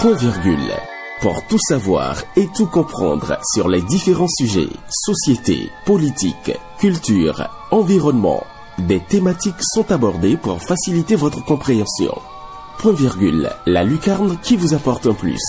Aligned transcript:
Point 0.00 0.14
virgule. 0.14 0.70
Pour 1.20 1.44
tout 1.48 1.58
savoir 1.58 2.22
et 2.36 2.46
tout 2.56 2.66
comprendre 2.66 3.36
sur 3.52 3.68
les 3.68 3.82
différents 3.82 4.28
sujets, 4.28 4.68
société, 4.88 5.72
politique, 5.84 6.52
culture, 6.78 7.48
environnement, 7.72 8.44
des 8.78 9.00
thématiques 9.00 9.60
sont 9.60 9.90
abordées 9.90 10.36
pour 10.36 10.62
faciliter 10.62 11.16
votre 11.16 11.44
compréhension. 11.44 12.16
Point 12.78 12.92
virgule, 12.92 13.50
la 13.66 13.82
lucarne 13.82 14.38
qui 14.40 14.56
vous 14.56 14.72
apporte 14.72 15.08
un 15.08 15.14
plus. 15.14 15.42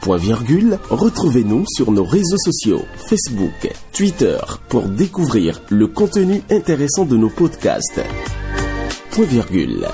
Point 0.00 0.16
virgule, 0.16 0.80
retrouvez-nous 0.90 1.64
sur 1.68 1.92
nos 1.92 2.04
réseaux 2.04 2.38
sociaux, 2.38 2.82
Facebook, 3.08 3.72
Twitter, 3.92 4.38
pour 4.68 4.88
découvrir 4.88 5.62
le 5.70 5.86
contenu 5.86 6.42
intéressant 6.50 7.04
de 7.04 7.16
nos 7.16 7.30
podcasts. 7.30 8.00
Point 9.12 9.26
virgule. 9.26 9.86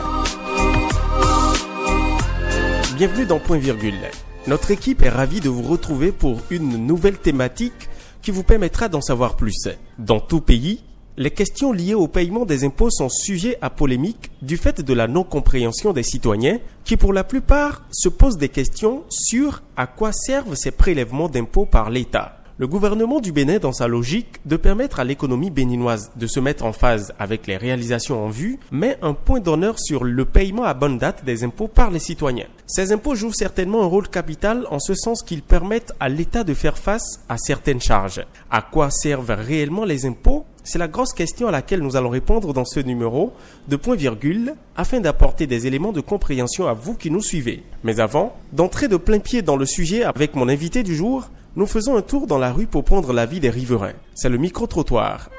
Bienvenue 2.97 3.27
dans 3.27 3.41
Point 3.41 3.59
virgule. 3.59 3.99
Notre 4.47 4.71
équipe 4.71 5.03
est 5.03 5.09
ravie 5.09 5.41
de 5.41 5.49
vous 5.49 5.63
retrouver 5.63 6.13
pour 6.13 6.39
une 6.51 6.87
nouvelle 6.87 7.19
thématique 7.19 7.89
qui 8.23 8.31
vous 8.31 8.45
permettra 8.45 8.89
d'en 8.89 9.01
savoir 9.01 9.35
plus. 9.35 9.69
Dans 9.99 10.21
tout 10.21 10.41
pays, 10.41 10.85
les 11.17 11.33
questions 11.33 11.73
liées 11.73 11.95
au 11.95 12.07
paiement 12.07 12.45
des 12.45 12.65
impôts 12.65 12.91
sont 12.91 13.09
sujets 13.09 13.59
à 13.61 13.69
polémique 13.69 14.31
du 14.43 14.57
fait 14.57 14.81
de 14.81 14.95
la 14.95 15.09
non-compréhension 15.09 15.93
des 15.93 16.05
citoyens 16.05 16.61
qui 16.85 16.97
pour 16.97 17.13
la 17.13 17.25
plupart 17.25 17.83
se 17.91 18.09
posent 18.09 18.39
des 18.39 18.49
questions 18.49 19.03
sur 19.09 19.65
à 19.77 19.89
quoi 19.89 20.13
servent 20.13 20.55
ces 20.55 20.71
prélèvements 20.71 21.29
d'impôts 21.29 21.67
par 21.67 21.91
l'État. 21.91 22.34
Le 22.57 22.69
gouvernement 22.69 23.19
du 23.19 23.33
Bénin, 23.33 23.59
dans 23.59 23.73
sa 23.73 23.89
logique 23.89 24.37
de 24.47 24.55
permettre 24.55 25.01
à 25.01 25.05
l'économie 25.05 25.51
béninoise 25.51 26.13
de 26.15 26.29
se 26.29 26.39
mettre 26.39 26.65
en 26.65 26.73
phase 26.73 27.13
avec 27.19 27.49
les 27.49 27.57
réalisations 27.57 28.25
en 28.25 28.29
vue, 28.29 28.61
met 28.71 28.97
un 29.03 29.13
point 29.13 29.41
d'honneur 29.41 29.77
sur 29.81 30.05
le 30.05 30.25
paiement 30.25 30.63
à 30.63 30.73
bonne 30.73 30.97
date 30.97 31.25
des 31.25 31.43
impôts 31.43 31.67
par 31.67 31.91
les 31.91 31.99
citoyens. 31.99 32.47
Ces 32.69 32.93
impôts 32.93 33.17
jouent 33.17 33.33
certainement 33.33 33.83
un 33.83 33.87
rôle 33.87 34.07
capital 34.07 34.69
en 34.71 34.79
ce 34.79 34.95
sens 34.95 35.25
qu'ils 35.25 35.43
permettent 35.43 35.95
à 35.99 36.09
l'État 36.09 36.45
de 36.45 36.55
faire 36.55 36.79
face 36.79 37.25
à 37.29 37.39
certaines 37.39 37.81
charges. 37.81 38.25
À 38.53 38.63
quoi 38.63 38.89
servent 38.89 39.35
réellement 39.37 39.85
les 39.85 40.07
impôts? 40.07 40.45
C'est 40.63 40.79
la 40.79 40.87
grosse 40.87 41.13
question 41.13 41.49
à 41.49 41.51
laquelle 41.51 41.83
nous 41.83 41.97
allons 41.97 42.09
répondre 42.09 42.55
dans 42.55 42.65
ce 42.65 42.79
numéro 42.79 43.33
de 43.67 43.75
point 43.75 43.97
virgule 43.97 44.55
afin 44.77 45.01
d'apporter 45.01 45.49
des 45.49 45.67
éléments 45.67 45.93
de 45.93 46.01
compréhension 46.01 46.69
à 46.69 46.73
vous 46.73 46.95
qui 46.95 47.11
nous 47.11 47.21
suivez. 47.21 47.65
Mais 47.83 47.99
avant, 47.99 48.37
d'entrer 48.53 48.87
de 48.87 48.97
plein 48.97 49.19
pied 49.19 49.43
dans 49.43 49.57
le 49.57 49.67
sujet 49.67 50.05
avec 50.05 50.37
mon 50.37 50.49
invité 50.49 50.85
du 50.85 50.95
jour, 50.95 51.31
nous 51.57 51.67
faisons 51.67 51.97
un 51.97 52.03
tour 52.03 52.27
dans 52.27 52.39
la 52.39 52.53
rue 52.53 52.67
pour 52.67 52.85
prendre 52.85 53.13
l'avis 53.13 53.41
des 53.41 53.51
riverains. 53.51 53.93
C'est 54.15 54.29
le 54.29 54.39
micro-trottoir. 54.39 55.31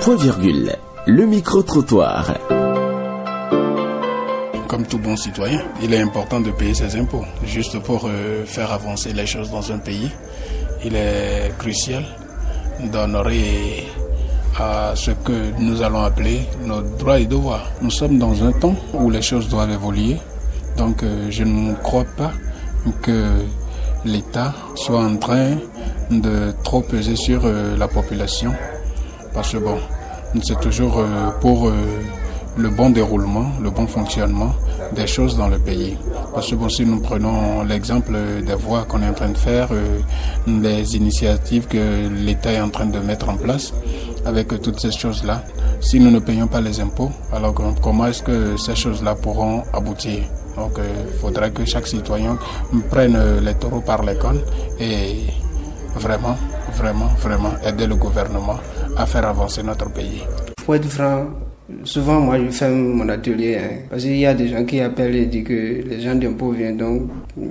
Point 0.00 0.16
virgule, 0.16 0.76
le 1.06 1.26
micro-trottoir. 1.26 2.34
Comme 4.68 4.86
tout 4.86 4.98
bon 4.98 5.16
citoyen, 5.16 5.62
il 5.82 5.94
est 5.94 6.00
important 6.00 6.40
de 6.40 6.50
payer 6.50 6.74
ses 6.74 6.96
impôts, 6.96 7.24
juste 7.44 7.78
pour 7.80 8.06
euh, 8.06 8.44
faire 8.44 8.72
avancer 8.72 9.12
les 9.12 9.26
choses 9.26 9.50
dans 9.50 9.70
un 9.70 9.78
pays 9.78 10.10
il 10.84 10.94
est 10.96 11.52
crucial 11.58 12.04
d'honorer 12.92 13.86
à 14.58 14.92
ce 14.94 15.10
que 15.12 15.58
nous 15.58 15.82
allons 15.82 16.02
appeler 16.02 16.40
nos 16.64 16.82
droits 16.82 17.18
et 17.18 17.26
devoirs. 17.26 17.66
Nous 17.80 17.90
sommes 17.90 18.18
dans 18.18 18.44
un 18.44 18.52
temps 18.52 18.76
où 18.92 19.10
les 19.10 19.22
choses 19.22 19.48
doivent 19.48 19.70
évoluer, 19.70 20.16
donc 20.76 21.02
euh, 21.02 21.30
je 21.30 21.44
ne 21.44 21.74
crois 21.74 22.04
pas 22.16 22.32
que 23.02 23.30
l'État 24.04 24.54
soit 24.74 25.02
en 25.02 25.16
train 25.16 25.56
de 26.10 26.52
trop 26.62 26.80
peser 26.80 27.16
sur 27.16 27.42
euh, 27.44 27.76
la 27.76 27.88
population, 27.88 28.52
parce 29.32 29.52
que 29.52 29.58
bon, 29.58 29.78
c'est 30.42 30.60
toujours 30.60 30.98
euh, 30.98 31.30
pour 31.40 31.70
le 32.56 32.70
bon 32.70 32.90
déroulement, 32.90 33.46
le 33.62 33.70
bon 33.70 33.86
fonctionnement 33.86 34.52
des 34.94 35.06
choses 35.06 35.36
dans 35.36 35.48
le 35.48 35.58
pays. 35.58 35.96
Parce 36.34 36.50
que 36.50 36.54
bon, 36.54 36.68
si 36.68 36.84
nous 36.84 37.00
prenons 37.00 37.64
l'exemple 37.64 38.16
des 38.46 38.54
voies 38.54 38.84
qu'on 38.84 39.02
est 39.02 39.08
en 39.08 39.14
train 39.14 39.30
de 39.30 39.38
faire, 39.38 39.68
des 40.46 40.96
initiatives 40.96 41.66
que 41.66 42.08
l'État 42.08 42.52
est 42.52 42.60
en 42.60 42.68
train 42.68 42.86
de 42.86 42.98
mettre 43.00 43.28
en 43.28 43.36
place, 43.36 43.72
avec 44.24 44.48
toutes 44.62 44.78
ces 44.78 44.92
choses-là, 44.92 45.42
si 45.80 45.98
nous 45.98 46.10
ne 46.10 46.20
payons 46.20 46.46
pas 46.46 46.60
les 46.60 46.80
impôts, 46.80 47.10
alors 47.32 47.54
comment 47.82 48.06
est-ce 48.06 48.22
que 48.22 48.56
ces 48.56 48.76
choses-là 48.76 49.16
pourront 49.16 49.64
aboutir? 49.72 50.22
Donc 50.56 50.72
il 50.76 50.82
euh, 50.82 51.12
faudrait 51.20 51.50
que 51.50 51.64
chaque 51.64 51.86
citoyen 51.86 52.38
prenne 52.90 53.18
les 53.42 53.54
taureaux 53.54 53.80
par 53.80 54.02
les 54.02 54.16
cornes 54.16 54.40
et 54.80 55.26
vraiment, 55.96 56.36
vraiment, 56.72 57.08
vraiment 57.20 57.52
aider 57.66 57.86
le 57.86 57.96
gouvernement 57.96 58.58
à 58.96 59.06
faire 59.06 59.26
avancer 59.26 59.62
notre 59.62 59.90
pays. 59.90 60.22
Pour 60.64 60.74
être 60.76 60.88
franc, 60.88 61.26
Souvent, 61.84 62.20
moi, 62.20 62.38
je 62.38 62.50
ferme 62.50 62.92
mon 62.92 63.08
atelier. 63.08 63.56
Hein, 63.56 63.70
parce 63.88 64.02
qu'il 64.02 64.18
y 64.18 64.26
a 64.26 64.34
des 64.34 64.48
gens 64.48 64.64
qui 64.66 64.80
appellent 64.80 65.16
et 65.16 65.24
disent 65.26 65.44
que 65.44 65.82
les 65.88 66.00
gens 66.00 66.14
d'impôts 66.14 66.50
viennent, 66.50 66.76
donc 66.76 67.08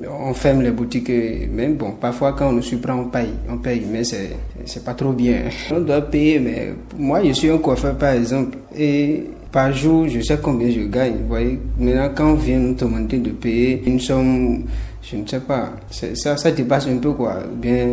on 0.08 0.34
ferme 0.36 0.62
les 0.62 0.70
boutiques. 0.70 1.10
Même 1.52 1.76
bon, 1.76 1.94
parfois, 2.00 2.34
quand 2.34 2.50
on 2.50 2.54
nous 2.54 2.62
surprend, 2.62 2.94
on 2.94 3.06
paye. 3.06 3.30
On 3.50 3.58
paye, 3.58 3.84
mais 3.92 4.04
c'est, 4.04 4.84
pas 4.86 4.94
trop 4.94 5.14
bien. 5.14 5.46
On 5.72 5.80
doit 5.80 6.02
payer, 6.02 6.40
mais 6.40 6.74
moi, 6.96 7.24
je 7.24 7.32
suis 7.32 7.50
un 7.50 7.58
coiffeur, 7.58 7.96
par 7.98 8.12
exemple, 8.12 8.58
et 8.78 9.26
par 9.54 9.72
jour, 9.72 10.08
je 10.10 10.20
sais 10.20 10.40
combien 10.42 10.70
je 10.70 10.82
gagne. 10.82 11.14
Vous 11.22 11.28
voyez, 11.30 11.60
maintenant, 11.80 12.10
quand 12.14 12.32
on 12.32 12.36
vient 12.36 12.60
nous 12.60 12.74
demander 12.74 13.20
de 13.20 13.30
payer 13.30 13.84
une 13.86 14.00
somme 14.00 14.64
je 15.04 15.18
ne 15.18 15.28
sais 15.28 15.42
pas. 15.42 15.70
Ça, 15.92 16.38
ça 16.38 16.52
dépasse 16.52 16.88
un 16.88 16.98
peu 16.98 17.12
quoi. 17.12 17.40
Bien, 17.62 17.88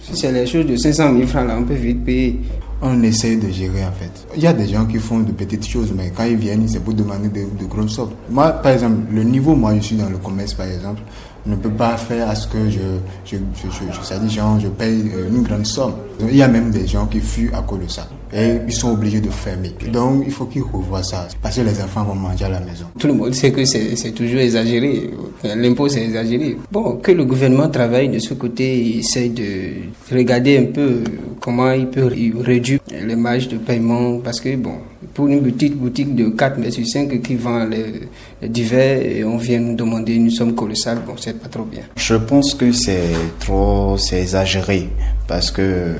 si 0.00 0.16
c'est 0.16 0.30
les 0.30 0.46
choses 0.46 0.66
de 0.66 0.76
500 0.76 1.12
000 1.12 1.26
francs 1.26 1.46
là, 1.46 1.56
on 1.58 1.64
peut 1.64 1.74
vite 1.74 2.04
payer 2.04 2.40
on 2.82 3.02
essaie 3.02 3.36
de 3.36 3.50
gérer 3.50 3.84
en 3.84 3.92
fait. 3.92 4.10
Il 4.36 4.42
y 4.42 4.46
a 4.46 4.52
des 4.52 4.66
gens 4.66 4.84
qui 4.84 4.98
font 4.98 5.20
de 5.20 5.32
petites 5.32 5.66
choses, 5.66 5.92
mais 5.96 6.12
quand 6.14 6.24
ils 6.24 6.36
viennent, 6.36 6.68
c'est 6.68 6.80
pour 6.80 6.92
demander 6.92 7.28
de, 7.28 7.46
de 7.58 7.64
grosses 7.66 7.92
sommes. 7.92 8.10
Moi, 8.28 8.50
par 8.50 8.72
exemple, 8.72 8.98
le 9.12 9.22
niveau, 9.22 9.54
moi 9.54 9.74
je 9.76 9.80
suis 9.80 9.96
dans 9.96 10.10
le 10.10 10.18
commerce 10.18 10.54
par 10.54 10.66
exemple, 10.66 11.00
ne 11.46 11.56
peut 11.56 11.70
pas 11.70 11.96
faire 11.96 12.28
à 12.28 12.34
ce 12.34 12.46
que 12.48 12.68
je, 12.70 12.80
je, 13.24 13.36
je, 13.36 13.68
je, 13.70 14.28
genre, 14.28 14.58
je 14.60 14.68
paye 14.68 15.10
euh, 15.14 15.28
une 15.28 15.42
grande 15.42 15.66
somme. 15.66 15.94
Il 16.20 16.36
y 16.36 16.42
a 16.42 16.48
même 16.48 16.70
des 16.70 16.86
gens 16.86 17.06
qui 17.06 17.20
fuient 17.20 17.50
à 17.52 17.62
cause 17.62 17.80
de 17.80 17.88
ça. 17.88 18.08
Et 18.32 18.56
ils 18.66 18.72
sont 18.72 18.92
obligés 18.92 19.20
de 19.20 19.30
fermer. 19.30 19.72
Donc 19.92 20.24
il 20.26 20.32
faut 20.32 20.46
qu'ils 20.46 20.62
revoient 20.62 21.02
ça. 21.02 21.28
Parce 21.40 21.56
que 21.56 21.60
les 21.62 21.80
enfants 21.80 22.04
vont 22.04 22.14
manger 22.14 22.46
à 22.46 22.48
la 22.48 22.60
maison. 22.60 22.86
Tout 22.98 23.06
le 23.06 23.12
monde 23.14 23.34
sait 23.34 23.52
que 23.52 23.64
c'est 23.64 24.12
toujours 24.12 24.40
exagéré. 24.40 25.10
L'impôt, 25.44 25.88
c'est 25.88 26.02
exagéré. 26.04 26.56
Bon, 26.72 26.96
que 26.96 27.12
le 27.12 27.24
gouvernement 27.24 27.68
travaille 27.68 28.08
de 28.08 28.18
ce 28.18 28.34
côté, 28.34 28.78
il 28.78 28.98
essaye 29.00 29.30
de 29.30 29.72
regarder 30.12 30.58
un 30.58 30.64
peu 30.72 31.04
comment 31.40 31.70
il 31.72 31.86
peut 31.86 32.10
réduire 32.40 32.80
les 32.90 33.16
marges 33.16 33.48
de 33.48 33.58
paiement. 33.58 34.18
Parce 34.18 34.40
que, 34.40 34.56
bon, 34.56 34.78
pour 35.16 35.28
une 35.28 35.42
petite 35.42 35.74
boutique 35.74 36.14
de 36.14 36.28
4 36.28 36.58
mètres 36.58 36.74
sur 36.74 36.86
5 36.86 37.22
qui 37.22 37.36
vend 37.36 37.64
les, 37.64 38.06
divers 38.46 39.00
et 39.00 39.24
on 39.24 39.38
vient 39.38 39.58
nous 39.58 39.74
demander 39.74 40.12
une 40.12 40.30
somme 40.30 40.54
colossale, 40.54 40.98
bon, 41.06 41.14
c'est 41.18 41.40
pas 41.40 41.48
trop 41.48 41.64
bien. 41.64 41.84
Je 41.96 42.16
pense 42.16 42.52
que 42.52 42.70
c'est 42.70 43.14
trop, 43.40 43.96
c'est 43.96 44.20
exagéré 44.20 44.90
parce 45.26 45.50
que 45.50 45.94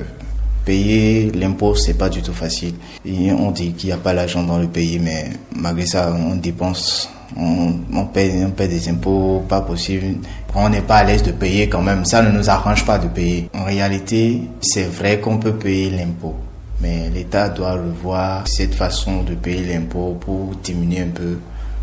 payer 0.65 1.31
l'impôt, 1.31 1.73
c'est 1.73 1.95
pas 1.95 2.09
du 2.09 2.21
tout 2.21 2.31
facile. 2.31 2.75
on 3.05 3.49
dit 3.49 3.71
qu'il 3.71 3.87
n'y 3.87 3.93
a 3.93 3.97
pas 3.97 4.13
l'argent 4.13 4.43
dans 4.43 4.59
le 4.59 4.67
pays, 4.67 4.99
mais 4.99 5.31
malgré 5.55 5.87
ça, 5.87 6.15
on 6.15 6.35
dépense, 6.35 7.09
on, 7.35 7.73
on, 7.91 8.01
on 8.01 8.05
paye 8.05 8.67
des 8.69 8.87
impôts, 8.89 9.43
pas 9.49 9.61
possible. 9.61 10.17
On 10.53 10.69
n'est 10.69 10.81
pas 10.81 10.97
à 10.97 11.03
l'aise 11.03 11.23
de 11.23 11.31
payer 11.31 11.67
quand 11.67 11.81
même. 11.81 12.05
Ça 12.05 12.21
ne 12.21 12.37
nous 12.37 12.51
arrange 12.51 12.85
pas 12.85 12.99
de 12.99 13.07
payer. 13.07 13.49
En 13.55 13.63
réalité, 13.63 14.41
c'est 14.61 14.85
vrai 14.85 15.19
qu'on 15.19 15.39
peut 15.39 15.53
payer 15.53 15.89
l'impôt. 15.89 16.35
Mais 16.79 17.09
l'État 17.09 17.49
doit 17.49 17.73
revoir 17.73 18.47
cette 18.47 18.75
façon 18.75 19.23
de 19.23 19.33
payer 19.33 19.73
l'impôt 19.73 20.17
pour 20.19 20.55
diminuer 20.57 21.01
un 21.01 21.09
peu. 21.09 21.39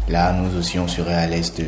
Là, 0.08 0.32
nous 0.32 0.56
aussi, 0.58 0.78
on 0.78 0.86
serait 0.86 1.14
à 1.14 1.26
l'aise 1.26 1.52
de, 1.54 1.64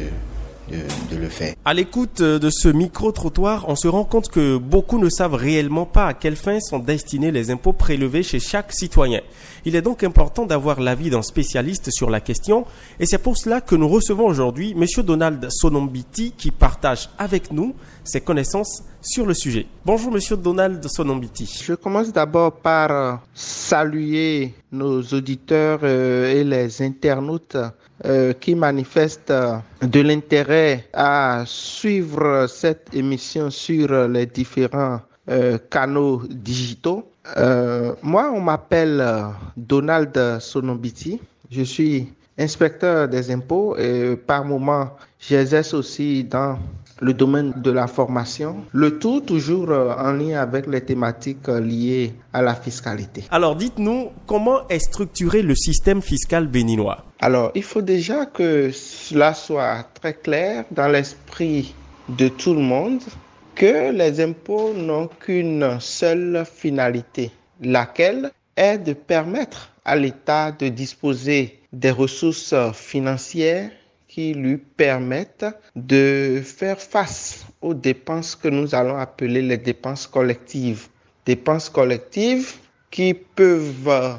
de, 0.71 1.17
le 1.17 1.29
faire. 1.29 1.55
À 1.65 1.75
l'écoute 1.75 2.23
de 2.23 2.51
ce 2.51 2.69
micro-trottoir, 2.69 3.69
on 3.69 3.77
se 3.77 3.89
rend 3.89 4.05
compte 4.05 4.29
que 4.29 4.57
beaucoup 4.57 4.99
ne 4.99 5.09
savent 5.09 5.35
réellement 5.35 5.87
pas 5.87 6.07
à 6.07 6.15
quelle 6.15 6.37
fin 6.37 6.61
sont 6.61 6.79
destinés 6.79 7.31
les 7.31 7.51
impôts 7.51 7.73
prélevés 7.73 8.23
chez 8.23 8.41
chaque 8.41 8.73
citoyen. 8.73 9.21
Il 9.65 9.75
est 9.75 9.83
donc 9.83 10.05
important 10.05 10.47
d'avoir 10.47 10.81
l'avis 10.81 11.11
d'un 11.11 11.23
spécialiste 11.23 11.91
sur 11.91 12.11
la 12.11 12.21
question 12.21 12.67
et 13.01 13.07
c'est 13.07 13.19
pour 13.19 13.37
cela 13.37 13.61
que 13.61 13.75
nous 13.75 13.89
recevons 13.89 14.27
aujourd'hui 14.27 14.77
M. 14.77 14.85
Donald 15.03 15.49
Sonombiti 15.51 16.33
qui 16.37 16.51
partage 16.51 17.11
avec 17.19 17.53
nous 17.53 17.75
ses 18.05 18.21
connaissances 18.21 18.83
sur 19.01 19.27
le 19.27 19.35
sujet. 19.35 19.67
Bonjour 19.85 20.13
Monsieur 20.13 20.37
Donald 20.37 20.87
Sonombiti. 20.89 21.63
Je 21.65 21.75
commence 21.75 22.13
d'abord 22.13 22.53
par 22.53 22.91
euh, 22.91 23.15
saluer 23.35 24.55
nos 24.73 25.03
auditeurs 25.03 25.81
euh, 25.83 26.33
et 26.33 26.45
les 26.45 26.83
internautes 26.83 27.57
euh, 28.05 28.33
qui 28.35 28.55
manifestent 28.55 29.33
de 29.81 30.01
l'intérêt 30.01 30.87
à 30.93 31.45
suivre 31.47 32.47
cette 32.47 32.95
émission 32.95 33.51
sur 33.51 34.09
les 34.09 34.27
différents 34.27 35.01
canaux 35.71 36.23
digitaux. 36.31 37.11
moi, 38.03 38.31
on 38.33 38.41
m'appelle 38.41 39.05
Donald 39.57 40.39
Sonombiti. 40.39 41.21
Je 41.51 41.63
suis 41.63 42.13
inspecteur 42.39 43.09
des 43.09 43.31
impôts 43.31 43.77
et 43.77 44.17
par 44.17 44.45
moment, 44.45 44.91
j'exerce 45.19 45.75
aussi 45.75 46.23
dans 46.23 46.59
le 47.01 47.13
domaine 47.13 47.53
de 47.57 47.71
la 47.71 47.87
formation, 47.87 48.65
le 48.73 48.99
tout 48.99 49.21
toujours 49.21 49.71
euh, 49.71 49.95
en 49.99 50.13
lien 50.13 50.41
avec 50.41 50.67
les 50.67 50.81
thématiques 50.81 51.49
euh, 51.49 51.61
liées 51.61 52.15
à 52.33 52.43
la 52.43 52.55
fiscalité. 52.55 53.25
Alors 53.31 53.57
dites-nous, 53.57 54.11
comment 54.27 54.67
est 54.69 54.79
structuré 54.79 55.43
le 55.43 55.55
système 55.55 56.01
fiscal 56.01 56.47
béninois? 56.47 57.05
Alors, 57.21 57.51
il 57.55 57.63
faut 57.63 57.83
déjà 57.83 58.27
que 58.27 58.71
cela 58.73 59.35
soit 59.35 59.87
très 59.95 60.15
clair 60.15 60.65
dans 60.71 60.89
l'esprit 60.89 61.75
de 62.09 62.29
tout 62.29 62.55
le 62.55 62.61
monde 62.61 63.01
que 63.55 63.91
les 63.91 64.21
impôts 64.21 64.75
n'ont 64.75 65.09
qu'une 65.09 65.79
seule 65.81 66.45
finalité, 66.45 67.31
laquelle 67.63 68.31
est 68.57 68.79
de 68.79 68.93
permettre 68.93 69.71
à 69.85 69.97
l'État 69.97 70.53
de 70.53 70.69
disposer 70.69 71.59
des 71.73 71.91
ressources 71.91 72.55
financières 72.75 73.71
qui 74.17 74.33
lui 74.33 74.57
permettent 74.57 75.45
de 75.75 76.41
faire 76.43 76.81
face 76.81 77.45
aux 77.61 77.75
dépenses 77.75 78.35
que 78.35 78.49
nous 78.49 78.75
allons 78.75 78.97
appeler 78.97 79.43
les 79.43 79.59
dépenses 79.59 80.07
collectives. 80.07 80.87
Dépenses 81.27 81.69
collectives 81.69 82.55
qui 82.91 83.13
peuvent 83.13 84.17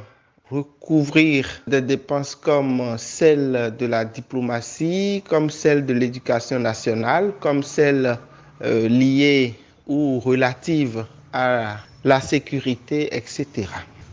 recouvrir 0.51 1.49
des 1.65 1.81
dépenses 1.81 2.35
comme 2.35 2.95
celles 2.99 3.73
de 3.79 3.88
la 3.88 4.05
diplomatie, 4.05 5.23
comme 5.27 5.49
celles 5.49 5.83
de 5.83 5.94
l'éducation 5.94 6.59
nationale, 6.59 7.33
comme 7.39 7.63
celles 7.63 8.19
euh, 8.61 8.88
liées 8.88 9.55
ou 9.88 10.19
relatives 10.19 11.05
à 11.33 11.77
la 12.03 12.21
sécurité, 12.21 13.15
etc. 13.17 13.47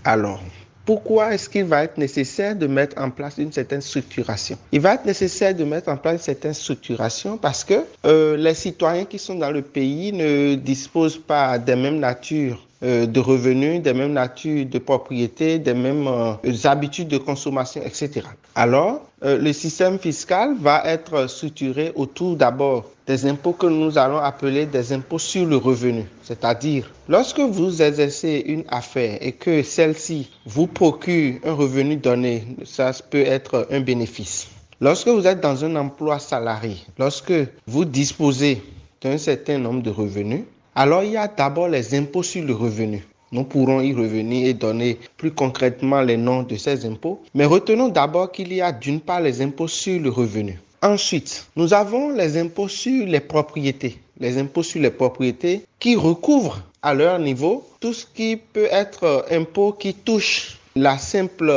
Alors, 0.04 0.40
pourquoi 0.86 1.34
est-ce 1.34 1.48
qu'il 1.48 1.64
va 1.64 1.84
être 1.84 1.96
nécessaire 1.96 2.54
de 2.54 2.66
mettre 2.66 3.00
en 3.00 3.10
place 3.10 3.38
une 3.38 3.52
certaine 3.52 3.80
structuration? 3.80 4.58
Il 4.72 4.80
va 4.80 4.94
être 4.94 5.06
nécessaire 5.06 5.54
de 5.54 5.64
mettre 5.64 5.88
en 5.88 5.96
place 5.96 6.14
une 6.14 6.18
certaine 6.20 6.54
structuration 6.54 7.38
parce 7.38 7.64
que 7.64 7.84
euh, 8.04 8.36
les 8.36 8.54
citoyens 8.54 9.04
qui 9.04 9.18
sont 9.18 9.36
dans 9.36 9.50
le 9.50 9.62
pays 9.62 10.12
ne 10.12 10.54
disposent 10.56 11.18
pas 11.18 11.58
des 11.58 11.76
mêmes 11.76 11.98
natures 11.98 12.66
de 12.84 13.20
revenus, 13.20 13.82
des 13.82 13.94
mêmes 13.94 14.12
natures 14.12 14.66
de 14.66 14.78
propriété, 14.78 15.58
des 15.58 15.74
mêmes 15.74 16.06
euh, 16.06 16.34
habitudes 16.64 17.08
de 17.08 17.18
consommation, 17.18 17.80
etc. 17.82 18.22
Alors, 18.54 19.00
euh, 19.24 19.38
le 19.38 19.52
système 19.52 19.98
fiscal 19.98 20.54
va 20.60 20.82
être 20.84 21.26
structuré 21.28 21.92
autour 21.94 22.36
d'abord 22.36 22.84
des 23.06 23.26
impôts 23.26 23.52
que 23.52 23.66
nous 23.66 23.96
allons 23.96 24.18
appeler 24.18 24.66
des 24.66 24.92
impôts 24.92 25.18
sur 25.18 25.46
le 25.46 25.56
revenu. 25.56 26.04
C'est-à-dire, 26.22 26.90
lorsque 27.08 27.40
vous 27.40 27.82
exercez 27.82 28.42
une 28.46 28.64
affaire 28.68 29.18
et 29.20 29.32
que 29.32 29.62
celle-ci 29.62 30.30
vous 30.46 30.66
procure 30.66 31.34
un 31.44 31.52
revenu 31.52 31.96
donné, 31.96 32.44
ça 32.64 32.92
peut 33.10 33.24
être 33.24 33.66
un 33.70 33.80
bénéfice. 33.80 34.48
Lorsque 34.80 35.08
vous 35.08 35.26
êtes 35.26 35.40
dans 35.40 35.64
un 35.64 35.76
emploi 35.76 36.18
salarié, 36.18 36.76
lorsque 36.98 37.32
vous 37.66 37.84
disposez 37.84 38.62
d'un 39.00 39.18
certain 39.18 39.58
nombre 39.58 39.82
de 39.82 39.90
revenus, 39.90 40.44
alors 40.74 41.04
il 41.04 41.12
y 41.12 41.16
a 41.16 41.28
d'abord 41.28 41.68
les 41.68 41.94
impôts 41.94 42.22
sur 42.22 42.44
le 42.44 42.54
revenu. 42.54 43.04
Nous 43.32 43.44
pourrons 43.44 43.80
y 43.80 43.92
revenir 43.92 44.46
et 44.46 44.54
donner 44.54 44.98
plus 45.16 45.32
concrètement 45.32 46.00
les 46.02 46.16
noms 46.16 46.42
de 46.42 46.56
ces 46.56 46.86
impôts. 46.86 47.20
Mais 47.34 47.44
retenons 47.44 47.88
d'abord 47.88 48.30
qu'il 48.30 48.52
y 48.52 48.60
a 48.60 48.70
d'une 48.70 49.00
part 49.00 49.20
les 49.20 49.42
impôts 49.42 49.66
sur 49.66 50.00
le 50.00 50.08
revenu. 50.08 50.60
Ensuite, 50.82 51.46
nous 51.56 51.74
avons 51.74 52.10
les 52.10 52.36
impôts 52.36 52.68
sur 52.68 53.06
les 53.06 53.20
propriétés. 53.20 53.98
Les 54.20 54.38
impôts 54.38 54.62
sur 54.62 54.80
les 54.80 54.90
propriétés 54.90 55.62
qui 55.80 55.96
recouvrent 55.96 56.62
à 56.82 56.94
leur 56.94 57.18
niveau 57.18 57.66
tout 57.80 57.92
ce 57.92 58.06
qui 58.06 58.36
peut 58.36 58.68
être 58.70 59.26
impôt 59.30 59.72
qui 59.72 59.94
touche 59.94 60.58
la 60.76 60.98
simple 60.98 61.50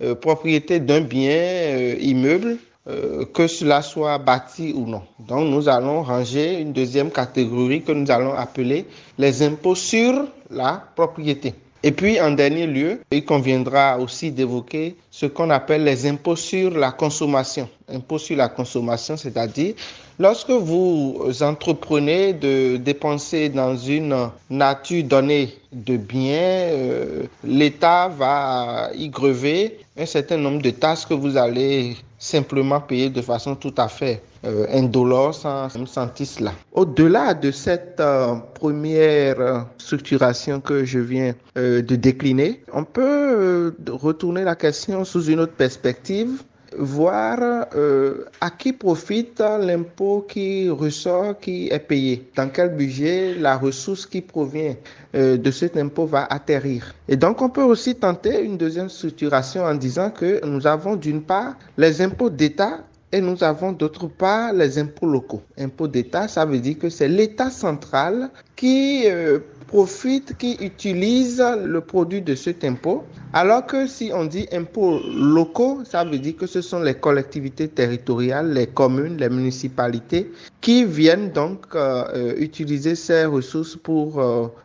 euh, 0.00 0.14
propriété 0.14 0.78
d'un 0.78 1.00
bien 1.00 1.32
euh, 1.32 1.96
immeuble 2.00 2.56
euh, 2.88 3.24
que 3.34 3.46
cela 3.46 3.82
soit 3.82 4.18
bâti 4.18 4.72
ou 4.74 4.86
non. 4.86 5.02
Donc 5.18 5.48
nous 5.48 5.68
allons 5.68 6.02
ranger 6.02 6.60
une 6.60 6.72
deuxième 6.72 7.10
catégorie 7.10 7.82
que 7.82 7.92
nous 7.92 8.10
allons 8.10 8.34
appeler 8.34 8.86
les 9.18 9.42
impôts 9.42 9.74
sur 9.74 10.24
la 10.50 10.82
propriété. 10.96 11.54
Et 11.84 11.92
puis, 11.92 12.20
en 12.20 12.32
dernier 12.32 12.66
lieu, 12.66 13.00
il 13.12 13.24
conviendra 13.24 13.98
aussi 13.98 14.32
d'évoquer 14.32 14.96
ce 15.12 15.26
qu'on 15.26 15.50
appelle 15.50 15.84
les 15.84 16.06
impôts 16.08 16.34
sur 16.34 16.72
la 16.76 16.90
consommation. 16.90 17.68
Impôts 17.88 18.18
sur 18.18 18.36
la 18.36 18.48
consommation, 18.48 19.16
c'est-à-dire 19.16 19.74
lorsque 20.18 20.50
vous 20.50 21.22
entreprenez 21.40 22.32
de 22.32 22.78
dépenser 22.78 23.48
dans 23.48 23.76
une 23.76 24.28
nature 24.50 25.04
donnée 25.04 25.56
de 25.72 25.96
biens, 25.96 26.40
euh, 26.40 27.22
l'État 27.44 28.08
va 28.08 28.90
y 28.96 29.08
grever 29.08 29.78
un 29.96 30.06
certain 30.06 30.36
nombre 30.36 30.60
de 30.62 30.70
tâches 30.70 31.06
que 31.06 31.14
vous 31.14 31.36
allez 31.36 31.96
simplement 32.18 32.80
payer 32.80 33.10
de 33.10 33.22
façon 33.22 33.54
tout 33.54 33.74
à 33.76 33.88
fait 33.88 34.22
euh, 34.44 34.66
indolore 34.72 35.34
sans 35.34 35.68
sentir 35.86 36.26
cela. 36.26 36.52
Au-delà 36.72 37.34
de 37.34 37.50
cette 37.50 38.00
euh, 38.00 38.34
première 38.54 39.66
structuration 39.78 40.60
que 40.60 40.84
je 40.84 40.98
viens 40.98 41.34
euh, 41.56 41.82
de 41.82 41.96
décliner, 41.96 42.62
on 42.72 42.84
peut 42.84 43.74
retourner 43.88 44.44
la 44.44 44.56
question 44.56 45.04
sous 45.04 45.24
une 45.26 45.40
autre 45.40 45.54
perspective 45.54 46.42
voir 46.76 47.66
euh, 47.74 48.24
à 48.40 48.50
qui 48.50 48.72
profite 48.72 49.40
l'impôt 49.40 50.26
qui 50.28 50.68
ressort, 50.68 51.38
qui 51.38 51.68
est 51.68 51.78
payé, 51.78 52.28
dans 52.36 52.48
quel 52.48 52.74
budget 52.76 53.34
la 53.34 53.56
ressource 53.56 54.06
qui 54.06 54.20
provient 54.20 54.74
euh, 55.14 55.36
de 55.36 55.50
cet 55.50 55.76
impôt 55.76 56.06
va 56.06 56.24
atterrir. 56.24 56.94
Et 57.08 57.16
donc 57.16 57.40
on 57.42 57.48
peut 57.48 57.62
aussi 57.62 57.94
tenter 57.94 58.42
une 58.42 58.56
deuxième 58.56 58.88
structuration 58.88 59.64
en 59.64 59.74
disant 59.74 60.10
que 60.10 60.44
nous 60.44 60.66
avons 60.66 60.96
d'une 60.96 61.22
part 61.22 61.54
les 61.76 62.02
impôts 62.02 62.30
d'État 62.30 62.80
et 63.12 63.20
nous 63.20 63.42
avons 63.42 63.72
d'autre 63.72 64.06
part 64.06 64.52
les 64.52 64.78
impôts 64.78 65.06
locaux. 65.06 65.42
Impôts 65.56 65.88
d'État, 65.88 66.28
ça 66.28 66.44
veut 66.44 66.58
dire 66.58 66.78
que 66.78 66.90
c'est 66.90 67.08
l'État 67.08 67.50
central 67.50 68.30
qui 68.54 69.04
euh, 69.06 69.38
profite, 69.66 70.36
qui 70.36 70.56
utilise 70.60 71.42
le 71.64 71.80
produit 71.80 72.20
de 72.20 72.34
cet 72.34 72.64
impôt. 72.64 73.04
Alors 73.32 73.64
que 73.66 73.86
si 73.86 74.10
on 74.12 74.24
dit 74.24 74.46
impôts 74.52 75.00
locaux, 75.14 75.80
ça 75.84 76.04
veut 76.04 76.18
dire 76.18 76.36
que 76.36 76.46
ce 76.46 76.60
sont 76.60 76.80
les 76.80 76.94
collectivités 76.94 77.68
territoriales, 77.68 78.52
les 78.52 78.66
communes, 78.66 79.16
les 79.16 79.28
municipalités 79.30 80.30
qui 80.60 80.84
viennent 80.84 81.30
donc 81.30 81.66
euh, 81.74 82.04
euh, 82.14 82.34
utiliser 82.38 82.94
ces 82.94 83.24
ressources 83.24 83.76
pour 83.76 84.22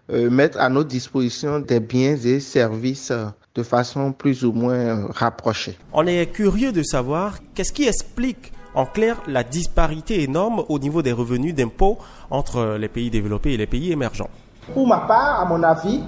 mettre 0.09 0.59
à 0.59 0.69
notre 0.69 0.89
disposition 0.89 1.59
des 1.59 1.79
biens 1.79 2.15
et 2.15 2.39
services 2.39 3.11
de 3.55 3.61
façon 3.61 4.11
plus 4.13 4.43
ou 4.43 4.51
moins 4.51 5.07
rapprochée. 5.11 5.77
On 5.93 6.07
est 6.07 6.25
curieux 6.31 6.71
de 6.71 6.81
savoir 6.81 7.37
qu'est-ce 7.53 7.71
qui 7.71 7.87
explique 7.87 8.51
en 8.73 8.85
clair 8.85 9.21
la 9.27 9.43
disparité 9.43 10.23
énorme 10.23 10.63
au 10.69 10.79
niveau 10.79 11.03
des 11.03 11.11
revenus 11.11 11.53
d'impôts 11.53 11.99
entre 12.31 12.77
les 12.79 12.87
pays 12.87 13.11
développés 13.11 13.53
et 13.53 13.57
les 13.57 13.67
pays 13.67 13.91
émergents. 13.91 14.29
Pour 14.73 14.87
ma 14.87 15.01
part, 15.01 15.41
à 15.41 15.45
mon 15.45 15.61
avis, 15.61 16.01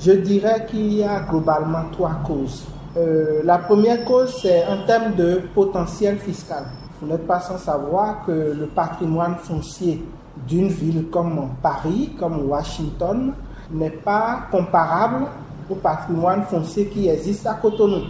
je 0.00 0.12
dirais 0.12 0.66
qu'il 0.68 0.94
y 0.94 1.04
a 1.04 1.20
globalement 1.20 1.84
trois 1.92 2.22
causes. 2.26 2.64
Euh, 2.96 3.40
la 3.44 3.58
première 3.58 4.04
cause, 4.04 4.40
c'est 4.42 4.66
en 4.66 4.84
termes 4.84 5.14
de 5.14 5.42
potentiel 5.54 6.18
fiscal. 6.18 6.64
Vous 7.00 7.06
n'êtes 7.06 7.26
pas 7.26 7.38
sans 7.38 7.58
savoir 7.58 8.24
que 8.26 8.32
le 8.32 8.66
patrimoine 8.66 9.36
foncier 9.36 10.02
d'une 10.48 10.68
ville 10.68 11.06
comme 11.12 11.50
Paris, 11.62 12.10
comme 12.18 12.48
Washington, 12.48 13.32
n'est 13.70 13.90
pas 13.90 14.48
comparable 14.50 15.26
au 15.70 15.74
patrimoine 15.76 16.42
foncier 16.42 16.86
qui 16.86 17.08
existe 17.08 17.46
à 17.46 17.54
Cotonou. 17.54 18.02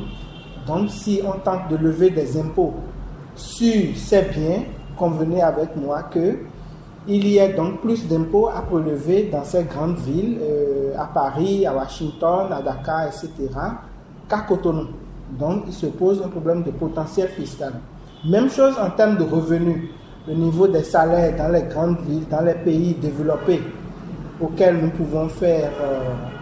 Donc 0.67 0.90
si 0.90 1.21
on 1.25 1.38
tente 1.38 1.69
de 1.71 1.76
lever 1.76 2.11
des 2.11 2.38
impôts 2.38 2.75
sur 3.35 3.97
ces 3.97 4.23
biens, 4.23 4.62
convenez 4.97 5.43
avec 5.43 5.76
moi 5.76 6.02
que 6.05 6.38
il 7.09 7.26
y 7.29 7.40
a 7.40 7.49
donc 7.49 7.81
plus 7.81 8.07
d'impôts 8.07 8.49
à 8.49 8.61
prélever 8.61 9.31
dans 9.33 9.43
ces 9.43 9.64
grandes 9.64 9.97
villes, 9.99 10.38
euh, 10.43 10.93
à 10.99 11.07
Paris, 11.07 11.67
à 11.67 11.75
Washington, 11.75 12.52
à 12.52 12.61
Dakar, 12.61 13.07
etc., 13.07 13.31
qu'à 14.29 14.38
Cotonou. 14.40 14.88
Donc 15.38 15.62
il 15.67 15.73
se 15.73 15.87
pose 15.87 16.23
un 16.25 16.29
problème 16.29 16.62
de 16.62 16.71
potentiel 16.71 17.29
fiscal. 17.29 17.73
Même 18.29 18.50
chose 18.50 18.75
en 18.79 18.90
termes 18.90 19.17
de 19.17 19.25
revenus. 19.25 19.88
Le 20.29 20.35
niveau 20.35 20.69
des 20.69 20.83
salaires 20.83 21.35
dans 21.37 21.49
les 21.49 21.62
grandes 21.62 21.99
villes, 22.07 22.29
dans 22.31 22.43
les 22.43 22.55
pays 22.55 22.95
développés 22.95 23.62
auxquels 24.40 24.76
nous 24.76 24.90
pouvons 24.90 25.29
faire 25.29 25.71
euh, 25.81 26.00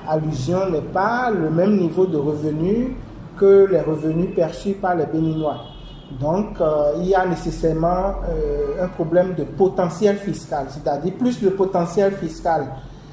allusion 0.09 0.71
n'est 0.71 0.81
pas 0.81 1.31
le 1.31 1.51
même 1.51 1.77
niveau 1.77 2.07
de 2.07 2.17
revenus 2.17 2.89
que 3.37 3.67
les 3.71 3.81
revenus 3.81 4.35
perçus 4.35 4.73
par 4.73 4.97
les 4.97 5.07
Béninois. 5.07 5.59
Donc, 6.21 6.61
euh, 6.61 6.93
il 6.99 7.09
y 7.09 7.15
a 7.15 7.27
nécessairement 7.27 8.15
euh, 8.29 8.83
un 8.83 8.89
problème 8.89 9.35
de 9.35 9.45
potentiel 9.45 10.17
fiscal, 10.17 10.67
c'est-à-dire 10.71 11.13
plus 11.15 11.43
le 11.43 11.51
potentiel 11.51 12.13
fiscal 12.15 12.67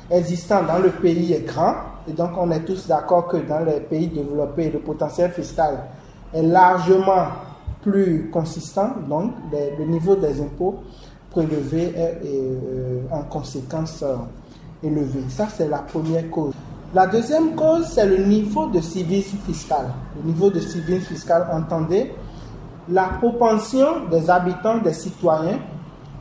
existant 0.10 0.64
dans 0.64 0.80
le 0.80 0.90
pays 0.90 1.34
est 1.34 1.46
grand, 1.46 1.75
et 2.08 2.14
donc 2.14 2.32
on 2.38 2.50
est 2.52 2.62
tous 2.62 2.88
d'accord 2.88 3.28
que 3.28 3.38
dans 3.38 3.60
les 3.60 3.82
pays 3.82 4.08
développés, 4.08 4.70
le 4.70 4.80
potentiel 4.80 5.32
fiscal 5.32 5.78
est 6.34 6.44
largement 6.44 7.28
plus 7.82 8.30
consistant, 8.32 8.92
donc 9.10 9.34
le 9.52 9.86
niveau 9.86 10.16
des 10.16 10.42
impôts 10.42 10.75
prélevés 11.32 11.94
est, 11.98 12.22
euh, 12.25 13.02
en 13.12 13.24
conséquence 13.24 14.04
élevé. 14.82 15.20
Ça, 15.30 15.48
c'est 15.54 15.68
la 15.68 15.80
première 15.80 16.30
cause. 16.30 16.54
La 16.96 17.08
deuxième 17.08 17.56
cause, 17.56 17.88
c'est 17.88 18.06
le 18.06 18.24
niveau 18.24 18.68
de 18.68 18.80
civisme 18.80 19.38
fiscal. 19.46 19.88
Le 20.16 20.32
niveau 20.32 20.50
de 20.50 20.62
civisme 20.62 21.02
fiscal, 21.02 21.46
entendez, 21.52 22.14
la 22.88 23.10
propension 23.20 24.06
des 24.10 24.30
habitants, 24.30 24.78
des 24.78 24.94
citoyens, 24.94 25.60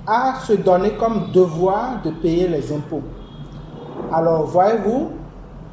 a 0.04 0.40
se 0.44 0.54
donné 0.54 0.94
comme 0.94 1.30
devoir 1.32 2.02
de 2.02 2.10
payer 2.10 2.48
les 2.48 2.72
impôts. 2.72 3.04
Alors, 4.12 4.46
voyez-vous, 4.46 5.12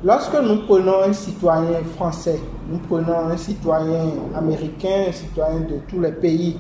lorsque 0.03 0.39
nous 0.39 0.67
prenons 0.67 1.01
un 1.01 1.13
citoyen 1.13 1.79
français, 1.95 2.39
nous 2.69 2.77
prenons 2.77 3.27
un 3.27 3.37
citoyen 3.37 4.05
américain, 4.35 5.05
un 5.07 5.11
citoyen 5.11 5.61
de 5.61 5.79
tous 5.87 5.99
les 5.99 6.11
pays 6.11 6.59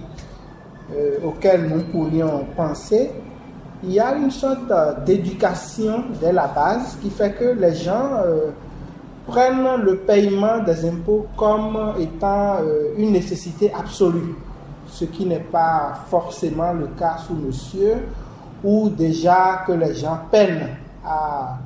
euh, 0.95 1.19
auxquels 1.27 1.69
nous 1.69 1.83
pourrions 1.91 2.47
penser, 2.57 3.11
il 3.83 3.93
y 3.93 3.99
a 3.99 4.15
une 4.15 4.29
sorte 4.29 4.71
d'éducation 5.05 6.03
dès 6.19 6.31
la 6.31 6.47
base 6.47 6.97
qui 7.01 7.09
fait 7.09 7.33
que 7.33 7.45
les 7.45 7.73
gens 7.73 8.11
euh, 8.23 8.51
prennent 9.25 9.81
le 9.83 9.97
paiement 9.97 10.59
des 10.59 10.87
impôts 10.87 11.25
comme 11.35 11.93
étant 11.99 12.57
euh, 12.61 12.93
une 12.97 13.11
nécessité 13.11 13.71
absolue, 13.73 14.35
ce 14.87 15.05
qui 15.05 15.25
n'est 15.25 15.39
pas 15.39 15.93
forcément 16.09 16.73
le 16.73 16.87
cas 16.97 17.17
sous 17.25 17.33
monsieur, 17.33 17.95
où 18.63 18.89
déjà 18.89 19.63
que 19.65 19.71
les 19.71 19.95
gens 19.95 20.19
peinent 20.31 20.69
à 21.03 21.57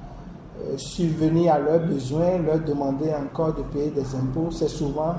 euh, 0.62 0.78
subvenir 0.78 1.56
à 1.56 1.60
leurs 1.60 1.82
besoins, 1.82 2.38
leur 2.38 2.60
demander 2.60 3.12
encore 3.14 3.54
de 3.54 3.64
payer 3.64 3.90
des 3.90 4.16
impôts, 4.16 4.52
c'est 4.52 4.70
souvent 4.70 5.16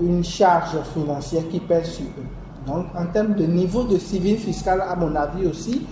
une 0.00 0.22
charge 0.22 0.80
financière 0.94 1.42
qui 1.50 1.58
pèse 1.58 1.88
sur 1.88 2.04
eux. 2.04 2.45
Donc, 2.66 2.86
en 2.96 3.06
termes 3.06 3.34
de 3.34 3.44
niveau 3.44 3.84
de 3.84 3.98
civil 3.98 4.36
fiscal, 4.38 4.82
à 4.86 4.96
mon 4.96 5.14
avis 5.14 5.46
aussi, 5.46 5.82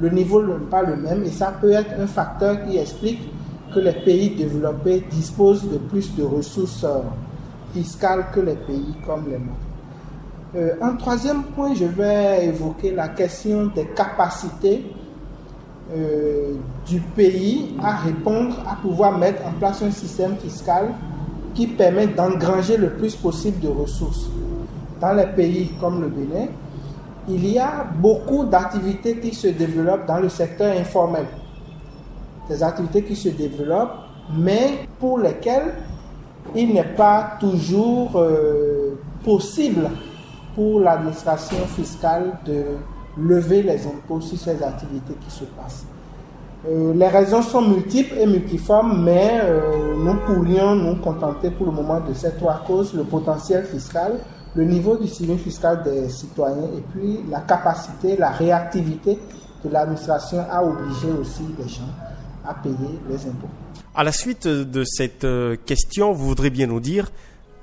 le 0.00 0.10
niveau 0.10 0.42
n'est 0.42 0.66
pas 0.70 0.82
le 0.82 0.96
même 0.96 1.22
et 1.24 1.30
ça 1.30 1.52
peut 1.60 1.70
être 1.70 1.92
un 1.98 2.06
facteur 2.06 2.66
qui 2.66 2.76
explique 2.76 3.20
que 3.72 3.80
les 3.80 3.92
pays 3.92 4.30
développés 4.30 5.04
disposent 5.10 5.68
de 5.70 5.78
plus 5.78 6.14
de 6.16 6.24
ressources 6.24 6.84
euh, 6.84 7.00
fiscales 7.72 8.26
que 8.32 8.40
les 8.40 8.54
pays 8.54 8.94
comme 9.06 9.24
les 9.26 9.38
nôtres. 9.38 9.52
Euh, 10.56 10.74
un 10.82 10.94
troisième 10.94 11.42
point, 11.44 11.74
je 11.74 11.84
vais 11.84 12.46
évoquer 12.46 12.92
la 12.92 13.08
question 13.08 13.66
des 13.66 13.86
capacités 13.86 14.84
euh, 15.92 16.54
du 16.86 17.00
pays 17.00 17.76
à 17.82 17.96
répondre, 17.96 18.56
à 18.68 18.76
pouvoir 18.76 19.18
mettre 19.18 19.42
en 19.46 19.52
place 19.52 19.82
un 19.82 19.90
système 19.90 20.36
fiscal 20.36 20.94
qui 21.54 21.66
permet 21.66 22.06
d'engranger 22.06 22.76
le 22.76 22.90
plus 22.90 23.14
possible 23.14 23.60
de 23.60 23.68
ressources 23.68 24.28
dans 25.04 25.12
les 25.12 25.26
pays 25.26 25.70
comme 25.80 26.00
le 26.00 26.08
Bénin, 26.08 26.46
il 27.28 27.46
y 27.46 27.58
a 27.58 27.84
beaucoup 27.98 28.44
d'activités 28.44 29.18
qui 29.18 29.34
se 29.34 29.48
développent 29.48 30.06
dans 30.06 30.18
le 30.18 30.30
secteur 30.30 30.74
informel. 30.74 31.26
Des 32.48 32.62
activités 32.62 33.02
qui 33.02 33.14
se 33.16 33.28
développent, 33.28 33.96
mais 34.34 34.86
pour 34.98 35.18
lesquelles 35.18 35.74
il 36.54 36.72
n'est 36.72 36.92
pas 36.96 37.36
toujours 37.38 38.12
euh, 38.16 38.94
possible 39.22 39.90
pour 40.54 40.80
l'administration 40.80 41.58
fiscale 41.66 42.38
de 42.46 42.62
lever 43.18 43.62
les 43.62 43.86
impôts 43.86 44.20
sur 44.22 44.38
ces 44.38 44.62
activités 44.62 45.14
qui 45.22 45.30
se 45.30 45.44
passent. 45.44 45.86
Euh, 46.66 46.94
les 46.94 47.08
raisons 47.08 47.42
sont 47.42 47.60
multiples 47.60 48.16
et 48.18 48.26
multiformes, 48.26 49.04
mais 49.04 49.40
euh, 49.42 49.96
nous 49.98 50.16
pourrions 50.26 50.74
nous 50.74 50.96
contenter 50.96 51.50
pour 51.50 51.66
le 51.66 51.72
moment 51.72 52.00
de 52.00 52.14
ces 52.14 52.32
trois 52.36 52.62
causes, 52.66 52.94
le 52.94 53.04
potentiel 53.04 53.64
fiscal, 53.64 54.14
le 54.54 54.64
niveau 54.64 54.96
du 54.96 55.08
civil 55.08 55.38
fiscal 55.38 55.82
des 55.82 56.08
citoyens 56.08 56.68
et 56.76 56.82
puis 56.92 57.20
la 57.28 57.40
capacité, 57.40 58.16
la 58.16 58.30
réactivité 58.30 59.18
de 59.64 59.70
l'administration 59.70 60.44
à 60.50 60.62
obliger 60.62 61.10
aussi 61.20 61.42
les 61.58 61.68
gens 61.68 61.90
à 62.46 62.54
payer 62.54 62.98
les 63.08 63.26
impôts. 63.26 63.48
À 63.94 64.04
la 64.04 64.12
suite 64.12 64.46
de 64.46 64.84
cette 64.84 65.24
euh, 65.24 65.56
question, 65.64 66.12
vous 66.12 66.26
voudrez 66.26 66.50
bien 66.50 66.66
nous 66.66 66.80
dire 66.80 67.10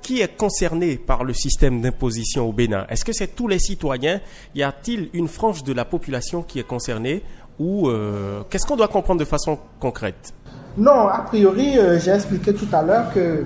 qui 0.02 0.20
est 0.20 0.36
concerné 0.36 0.96
par 0.96 1.22
le 1.22 1.32
système 1.32 1.80
d'imposition 1.80 2.48
au 2.48 2.52
Bénin. 2.52 2.86
Est-ce 2.88 3.04
que 3.04 3.12
c'est 3.12 3.36
tous 3.36 3.46
les 3.46 3.60
citoyens? 3.60 4.20
Y 4.54 4.64
a-t-il 4.64 5.08
une 5.12 5.28
frange 5.28 5.62
de 5.62 5.72
la 5.72 5.84
population 5.84 6.42
qui 6.42 6.58
est 6.58 6.66
concernée? 6.66 7.22
Ou 7.60 7.88
euh, 7.88 8.42
qu'est-ce 8.50 8.66
qu'on 8.66 8.76
doit 8.76 8.88
comprendre 8.88 9.20
de 9.20 9.24
façon 9.24 9.58
concrète? 9.78 10.34
Non, 10.76 11.06
a 11.06 11.20
priori, 11.20 11.78
euh, 11.78 12.00
j'ai 12.00 12.10
expliqué 12.10 12.52
tout 12.52 12.66
à 12.72 12.82
l'heure 12.82 13.12
que 13.12 13.44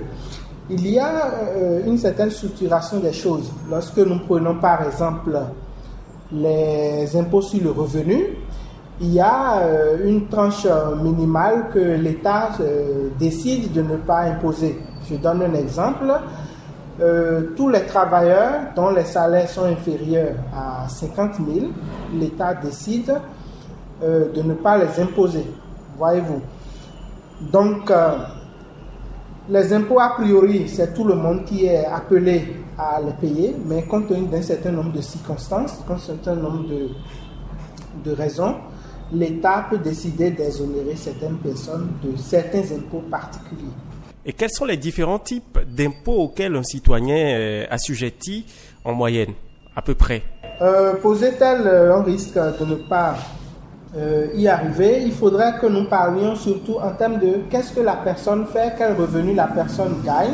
il 0.68 0.90
y 0.90 0.98
a 0.98 1.26
euh, 1.56 1.86
une 1.86 1.98
certaine 1.98 2.30
structuration 2.30 2.98
des 2.98 3.12
choses. 3.12 3.52
Lorsque 3.70 3.98
nous 3.98 4.18
prenons 4.20 4.56
par 4.56 4.82
exemple 4.82 5.38
les 6.32 7.16
impôts 7.16 7.42
sur 7.42 7.62
le 7.62 7.70
revenu, 7.70 8.24
il 9.00 9.12
y 9.12 9.20
a 9.20 9.58
euh, 9.58 10.08
une 10.08 10.26
tranche 10.26 10.66
minimale 11.02 11.66
que 11.72 11.78
l'État 11.78 12.50
euh, 12.60 13.10
décide 13.18 13.72
de 13.72 13.82
ne 13.82 13.96
pas 13.96 14.22
imposer. 14.22 14.78
Je 15.08 15.16
donne 15.16 15.42
un 15.42 15.54
exemple. 15.54 16.12
tous 17.56 17.68
les 17.68 17.84
travailleurs 17.84 18.72
dont 18.74 18.90
les 18.90 19.04
salaires 19.04 19.48
sont 19.48 19.66
inférieurs 19.66 20.34
à 20.52 20.88
50 20.88 21.34
000, 21.36 21.66
l'État 22.14 22.54
décide 22.54 23.12
de 24.02 24.42
ne 24.42 24.54
pas 24.54 24.78
les 24.78 24.98
imposer. 25.00 25.44
Voyez-vous. 25.98 26.40
Donc, 27.52 27.92
les 29.48 29.72
impôts, 29.72 30.00
a 30.00 30.10
priori, 30.10 30.68
c'est 30.68 30.92
tout 30.94 31.04
le 31.04 31.14
monde 31.14 31.44
qui 31.44 31.66
est 31.66 31.84
appelé 31.84 32.56
à 32.78 33.00
les 33.00 33.12
payer, 33.12 33.54
mais 33.64 33.84
compte 33.84 34.08
tenu 34.08 34.26
d'un 34.26 34.42
certain 34.42 34.72
nombre 34.72 34.92
de 34.92 35.00
circonstances, 35.00 35.84
d'un 35.86 35.98
certain 35.98 36.34
nombre 36.34 36.64
de, 36.68 36.88
de 38.04 38.14
raisons, 38.14 38.56
l'État 39.12 39.66
peut 39.70 39.78
décider 39.78 40.30
d'exonérer 40.30 40.96
certaines 40.96 41.36
personnes 41.38 41.88
de 42.02 42.16
certains 42.16 42.62
impôts 42.74 43.04
particuliers. 43.10 43.70
Et 44.24 44.32
quels 44.32 44.50
sont 44.50 44.64
les 44.64 44.76
différents 44.76 45.20
types 45.20 45.58
d'impôts 45.66 46.22
auxquels 46.24 46.56
un 46.56 46.64
citoyen 46.64 47.14
est 47.14 47.68
assujetti 47.70 48.44
en 48.84 48.92
moyenne, 48.92 49.34
à 49.76 49.82
peu 49.82 49.94
près? 49.94 50.22
Euh, 50.60 50.94
Posait-elle 50.96 51.66
un 51.68 52.02
risque 52.02 52.34
de 52.34 52.64
ne 52.64 52.74
pas 52.74 53.14
euh, 53.94 54.26
y 54.34 54.48
arriver, 54.48 55.02
il 55.04 55.12
faudrait 55.12 55.58
que 55.60 55.66
nous 55.66 55.84
parlions 55.84 56.34
surtout 56.34 56.76
en 56.82 56.90
termes 56.90 57.18
de 57.18 57.42
qu'est-ce 57.48 57.72
que 57.72 57.80
la 57.80 57.94
personne 57.96 58.46
fait, 58.46 58.74
quel 58.76 58.94
revenu 58.94 59.32
la 59.34 59.46
personne 59.46 60.02
gagne, 60.04 60.32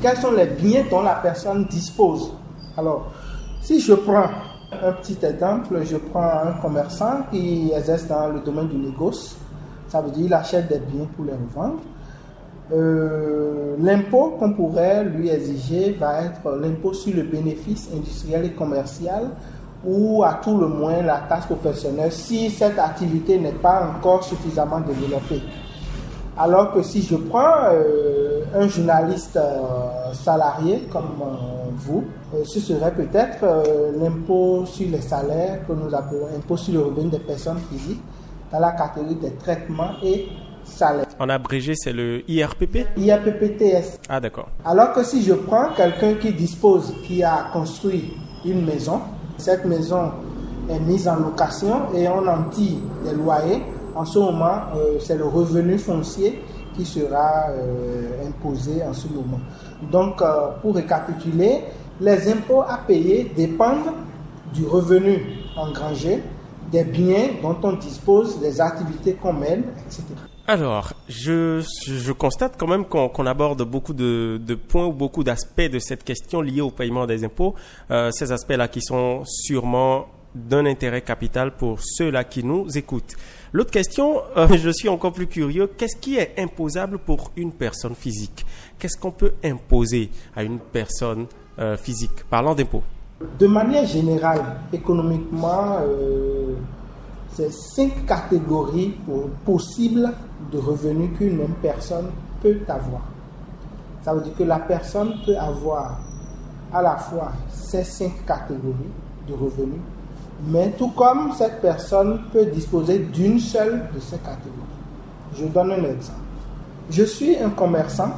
quels 0.00 0.16
sont 0.16 0.32
les 0.32 0.46
biens 0.46 0.84
dont 0.90 1.02
la 1.02 1.16
personne 1.16 1.66
dispose. 1.66 2.32
Alors, 2.76 3.12
si 3.60 3.80
je 3.80 3.92
prends 3.92 4.28
un 4.72 4.92
petit 4.92 5.18
exemple, 5.24 5.78
je 5.84 5.96
prends 5.96 6.30
un 6.44 6.52
commerçant 6.60 7.22
qui 7.30 7.72
exerce 7.76 8.06
dans 8.06 8.28
le 8.28 8.40
domaine 8.40 8.68
du 8.68 8.76
négoce, 8.76 9.36
ça 9.88 10.00
veut 10.00 10.10
dire 10.10 10.24
qu'il 10.24 10.34
achète 10.34 10.68
des 10.68 10.78
biens 10.80 11.06
pour 11.14 11.24
les 11.26 11.32
revendre. 11.32 11.80
Euh, 12.72 13.76
l'impôt 13.78 14.36
qu'on 14.38 14.54
pourrait 14.54 15.04
lui 15.04 15.28
exiger 15.28 15.92
va 15.92 16.22
être 16.22 16.50
l'impôt 16.56 16.94
sur 16.94 17.14
le 17.14 17.22
bénéfice 17.22 17.90
industriel 17.94 18.46
et 18.46 18.50
commercial 18.52 19.28
ou 19.86 20.22
à 20.24 20.34
tout 20.42 20.56
le 20.56 20.66
moins 20.66 21.02
la 21.02 21.18
taxe 21.28 21.46
professionnelle 21.46 22.12
si 22.12 22.50
cette 22.50 22.78
activité 22.78 23.38
n'est 23.38 23.52
pas 23.52 23.88
encore 23.88 24.24
suffisamment 24.24 24.80
développée. 24.80 25.42
Alors 26.36 26.72
que 26.72 26.82
si 26.82 27.02
je 27.02 27.14
prends 27.14 27.68
euh, 27.72 28.42
un 28.54 28.66
journaliste 28.66 29.36
euh, 29.36 30.12
salarié 30.12 30.88
comme 30.90 31.04
euh, 31.22 31.70
vous, 31.76 32.04
ce 32.44 32.58
serait 32.58 32.92
peut-être 32.92 33.44
l'impôt 33.96 34.64
sur 34.66 34.88
les 34.90 35.00
salaires 35.00 35.64
que 35.66 35.72
nous 35.72 35.94
appelons 35.94 36.26
impôt 36.36 36.56
sur 36.56 36.74
le 36.74 36.80
revenu 36.80 37.10
des 37.10 37.18
personnes 37.18 37.58
physiques 37.70 38.00
dans 38.50 38.58
la 38.58 38.72
catégorie 38.72 39.14
des 39.16 39.32
traitements 39.34 39.92
et 40.02 40.26
salaires. 40.64 41.06
En 41.20 41.28
abrégé, 41.28 41.74
c'est 41.76 41.92
le 41.92 42.28
IRPP 42.28 42.86
IRPPTS. 42.96 44.00
Ah 44.08 44.18
d'accord. 44.18 44.48
Alors 44.64 44.92
que 44.92 45.04
si 45.04 45.22
je 45.22 45.34
prends 45.34 45.68
quelqu'un 45.76 46.14
qui 46.14 46.32
dispose, 46.32 46.94
qui 47.06 47.22
a 47.22 47.50
construit 47.52 48.12
une 48.44 48.64
maison, 48.64 49.00
cette 49.36 49.64
maison 49.64 50.12
est 50.68 50.80
mise 50.80 51.08
en 51.08 51.16
location 51.16 51.92
et 51.94 52.08
on 52.08 52.26
en 52.26 52.44
tire 52.50 52.78
des 53.04 53.12
loyers. 53.12 53.62
En 53.94 54.04
ce 54.04 54.18
moment, 54.18 54.56
euh, 54.76 54.98
c'est 55.00 55.16
le 55.16 55.26
revenu 55.26 55.78
foncier 55.78 56.42
qui 56.74 56.84
sera 56.84 57.50
euh, 57.50 58.26
imposé 58.26 58.82
en 58.82 58.92
ce 58.92 59.06
moment. 59.08 59.40
Donc, 59.90 60.20
euh, 60.20 60.48
pour 60.60 60.74
récapituler, 60.74 61.60
les 62.00 62.32
impôts 62.32 62.62
à 62.62 62.78
payer 62.86 63.30
dépendent 63.36 63.92
du 64.52 64.66
revenu 64.66 65.20
engrangé, 65.56 66.22
des 66.72 66.84
biens 66.84 67.28
dont 67.42 67.56
on 67.62 67.74
dispose, 67.74 68.40
des 68.40 68.60
activités 68.60 69.14
qu'on 69.14 69.32
mène, 69.32 69.64
etc. 69.86 70.02
Alors, 70.46 70.92
je, 71.08 71.64
je 71.86 72.12
constate 72.12 72.56
quand 72.58 72.66
même 72.66 72.84
qu'on 72.84 73.26
aborde 73.26 73.62
beaucoup 73.62 73.94
de, 73.94 74.38
de, 74.44 74.54
points 74.54 74.84
ou 74.84 74.92
beaucoup 74.92 75.24
d'aspects 75.24 75.70
de 75.70 75.78
cette 75.78 76.04
question 76.04 76.42
liée 76.42 76.60
au 76.60 76.70
paiement 76.70 77.06
des 77.06 77.24
impôts. 77.24 77.54
Euh, 77.90 78.10
ces 78.10 78.30
aspects-là 78.30 78.68
qui 78.68 78.82
sont 78.82 79.22
sûrement 79.24 80.06
d'un 80.34 80.66
intérêt 80.66 81.00
capital 81.00 81.52
pour 81.56 81.78
ceux-là 81.80 82.24
qui 82.24 82.44
nous 82.44 82.66
écoutent. 82.76 83.14
L'autre 83.52 83.70
question, 83.70 84.20
euh, 84.36 84.48
je 84.56 84.70
suis 84.70 84.88
encore 84.88 85.12
plus 85.12 85.28
curieux, 85.28 85.66
qu'est-ce 85.78 85.96
qui 85.96 86.16
est 86.16 86.34
imposable 86.38 86.98
pour 86.98 87.30
une 87.36 87.52
personne 87.52 87.94
physique? 87.94 88.44
Qu'est-ce 88.78 88.98
qu'on 88.98 89.12
peut 89.12 89.34
imposer 89.44 90.10
à 90.36 90.42
une 90.42 90.58
personne 90.58 91.26
euh, 91.58 91.76
physique? 91.76 92.24
Parlant 92.28 92.54
d'impôts. 92.54 92.82
De 93.38 93.46
manière 93.46 93.86
générale, 93.86 94.56
économiquement, 94.72 95.78
euh, 95.80 96.54
c'est 97.34 97.52
cinq 97.52 98.06
catégories 98.06 98.94
possibles 99.44 100.12
de 100.52 100.58
revenus 100.58 101.10
qu'une 101.18 101.36
même 101.36 101.54
personne 101.60 102.06
peut 102.40 102.58
avoir. 102.68 103.02
Ça 104.04 104.14
veut 104.14 104.20
dire 104.20 104.36
que 104.36 104.44
la 104.44 104.58
personne 104.60 105.14
peut 105.26 105.36
avoir 105.36 105.98
à 106.72 106.82
la 106.82 106.96
fois 106.96 107.32
ces 107.50 107.82
cinq 107.84 108.24
catégories 108.26 108.92
de 109.28 109.34
revenus. 109.34 109.80
Mais 110.46 110.70
tout 110.78 110.90
comme 110.90 111.32
cette 111.36 111.60
personne 111.60 112.20
peut 112.32 112.46
disposer 112.46 112.98
d'une 112.98 113.38
seule 113.38 113.88
de 113.94 114.00
ces 114.00 114.18
catégories. 114.18 114.52
Je 115.36 115.46
donne 115.46 115.72
un 115.72 115.84
exemple. 115.84 116.18
Je 116.90 117.04
suis 117.04 117.36
un 117.38 117.50
commerçant, 117.50 118.10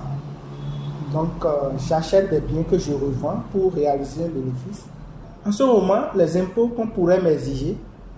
donc 1.13 1.45
euh, 1.45 1.71
j'achète 1.89 2.31
des 2.31 2.41
biens 2.41 2.65
que 2.65 2.79
je 2.79 2.93
revends 2.93 3.43
pour 3.53 3.73
réaliser 3.73 4.25
un 4.25 4.29
bénéfice. 4.29 4.85
En 5.47 5.53
ce 5.53 5.63
moment, 5.63 6.07
les 6.17 6.37
impôts 6.37 6.69
qu'on 6.69 6.89
pourrait 6.89 7.21
m'exiger, 7.21 7.77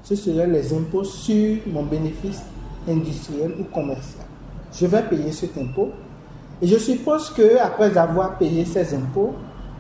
ce 0.08 0.16
seraient 0.16 0.46
les 0.46 0.72
impôts 0.72 1.04
sur 1.04 1.58
mon 1.66 1.82
bénéfice 1.82 2.40
industriel 2.88 3.52
ou 3.60 3.64
commercial. 3.64 4.24
Je 4.72 4.86
vais 4.86 5.02
payer 5.02 5.32
cet 5.32 5.58
impôt 5.58 5.90
et 6.62 6.66
je 6.66 6.78
suppose 6.78 7.28
que 7.28 7.58
après 7.58 7.94
avoir 7.98 8.38
payé 8.38 8.64
ces 8.64 8.94
impôts, 8.94 9.34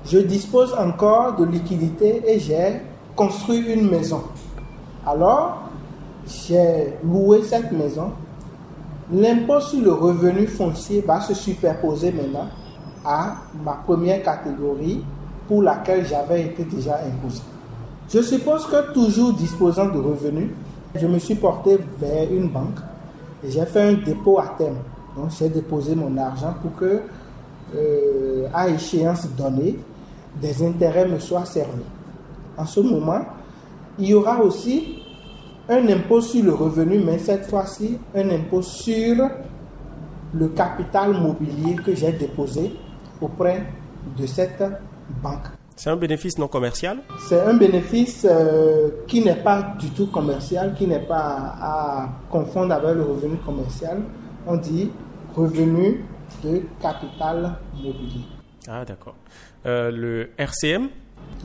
je 0.04 0.18
dispose 0.18 0.74
encore 0.74 1.36
de 1.36 1.46
liquidités 1.46 2.22
et 2.26 2.38
j'ai 2.38 2.82
construit 3.16 3.60
une 3.72 3.88
maison. 3.88 4.22
Alors, 5.06 5.70
j'ai 6.26 6.92
loué 7.02 7.42
cette 7.42 7.72
maison. 7.72 8.12
L'impôt 9.10 9.60
sur 9.60 9.80
le 9.80 9.94
revenu 9.94 10.46
foncier 10.46 11.00
va 11.00 11.22
se 11.22 11.32
superposer 11.32 12.12
maintenant 12.12 12.48
à 13.02 13.36
ma 13.64 13.72
première 13.72 14.22
catégorie 14.22 15.02
pour 15.46 15.62
laquelle 15.62 16.04
j'avais 16.06 16.42
été 16.42 16.64
déjà 16.64 16.98
imposé. 16.98 17.40
Je 18.10 18.22
suppose 18.22 18.66
que 18.66 18.92
toujours 18.94 19.34
disposant 19.34 19.86
de 19.86 19.98
revenus, 19.98 20.50
je 20.94 21.06
me 21.06 21.18
suis 21.18 21.34
porté 21.34 21.78
vers 22.00 22.32
une 22.32 22.48
banque 22.48 22.78
et 23.44 23.50
j'ai 23.50 23.66
fait 23.66 23.82
un 23.82 23.92
dépôt 23.92 24.38
à 24.38 24.54
terme. 24.56 24.78
Donc 25.14 25.30
j'ai 25.38 25.50
déposé 25.50 25.94
mon 25.94 26.16
argent 26.16 26.54
pour 26.62 26.74
que, 26.76 27.02
euh, 27.76 28.48
à 28.54 28.68
échéance 28.68 29.28
donnée, 29.36 29.78
des 30.40 30.66
intérêts 30.66 31.06
me 31.06 31.18
soient 31.18 31.44
servis. 31.44 31.84
En 32.56 32.64
ce 32.64 32.80
moment, 32.80 33.20
il 33.98 34.06
y 34.06 34.14
aura 34.14 34.40
aussi 34.40 35.02
un 35.68 35.86
impôt 35.88 36.22
sur 36.22 36.42
le 36.42 36.54
revenu, 36.54 37.00
mais 37.04 37.18
cette 37.18 37.44
fois-ci, 37.44 37.98
un 38.14 38.30
impôt 38.30 38.62
sur 38.62 39.28
le 40.32 40.48
capital 40.48 41.12
mobilier 41.12 41.74
que 41.74 41.94
j'ai 41.94 42.12
déposé 42.12 42.72
auprès 43.20 43.64
de 44.16 44.26
cette 44.26 44.62
banque. 45.22 45.57
C'est 45.78 45.90
un 45.90 45.96
bénéfice 45.96 46.36
non 46.38 46.48
commercial 46.48 46.98
C'est 47.28 47.40
un 47.40 47.54
bénéfice 47.54 48.26
euh, 48.28 48.90
qui 49.06 49.24
n'est 49.24 49.36
pas 49.36 49.76
du 49.78 49.90
tout 49.90 50.08
commercial, 50.08 50.74
qui 50.74 50.88
n'est 50.88 51.06
pas 51.06 51.54
à 51.60 52.08
confondre 52.28 52.74
avec 52.74 52.96
le 52.96 53.04
revenu 53.04 53.36
commercial. 53.46 54.02
On 54.44 54.56
dit 54.56 54.90
revenu 55.36 56.04
de 56.42 56.62
capital 56.82 57.52
mobilier. 57.76 58.24
Ah 58.66 58.84
d'accord. 58.84 59.14
Euh, 59.66 59.92
le 59.92 60.30
RCM 60.36 60.88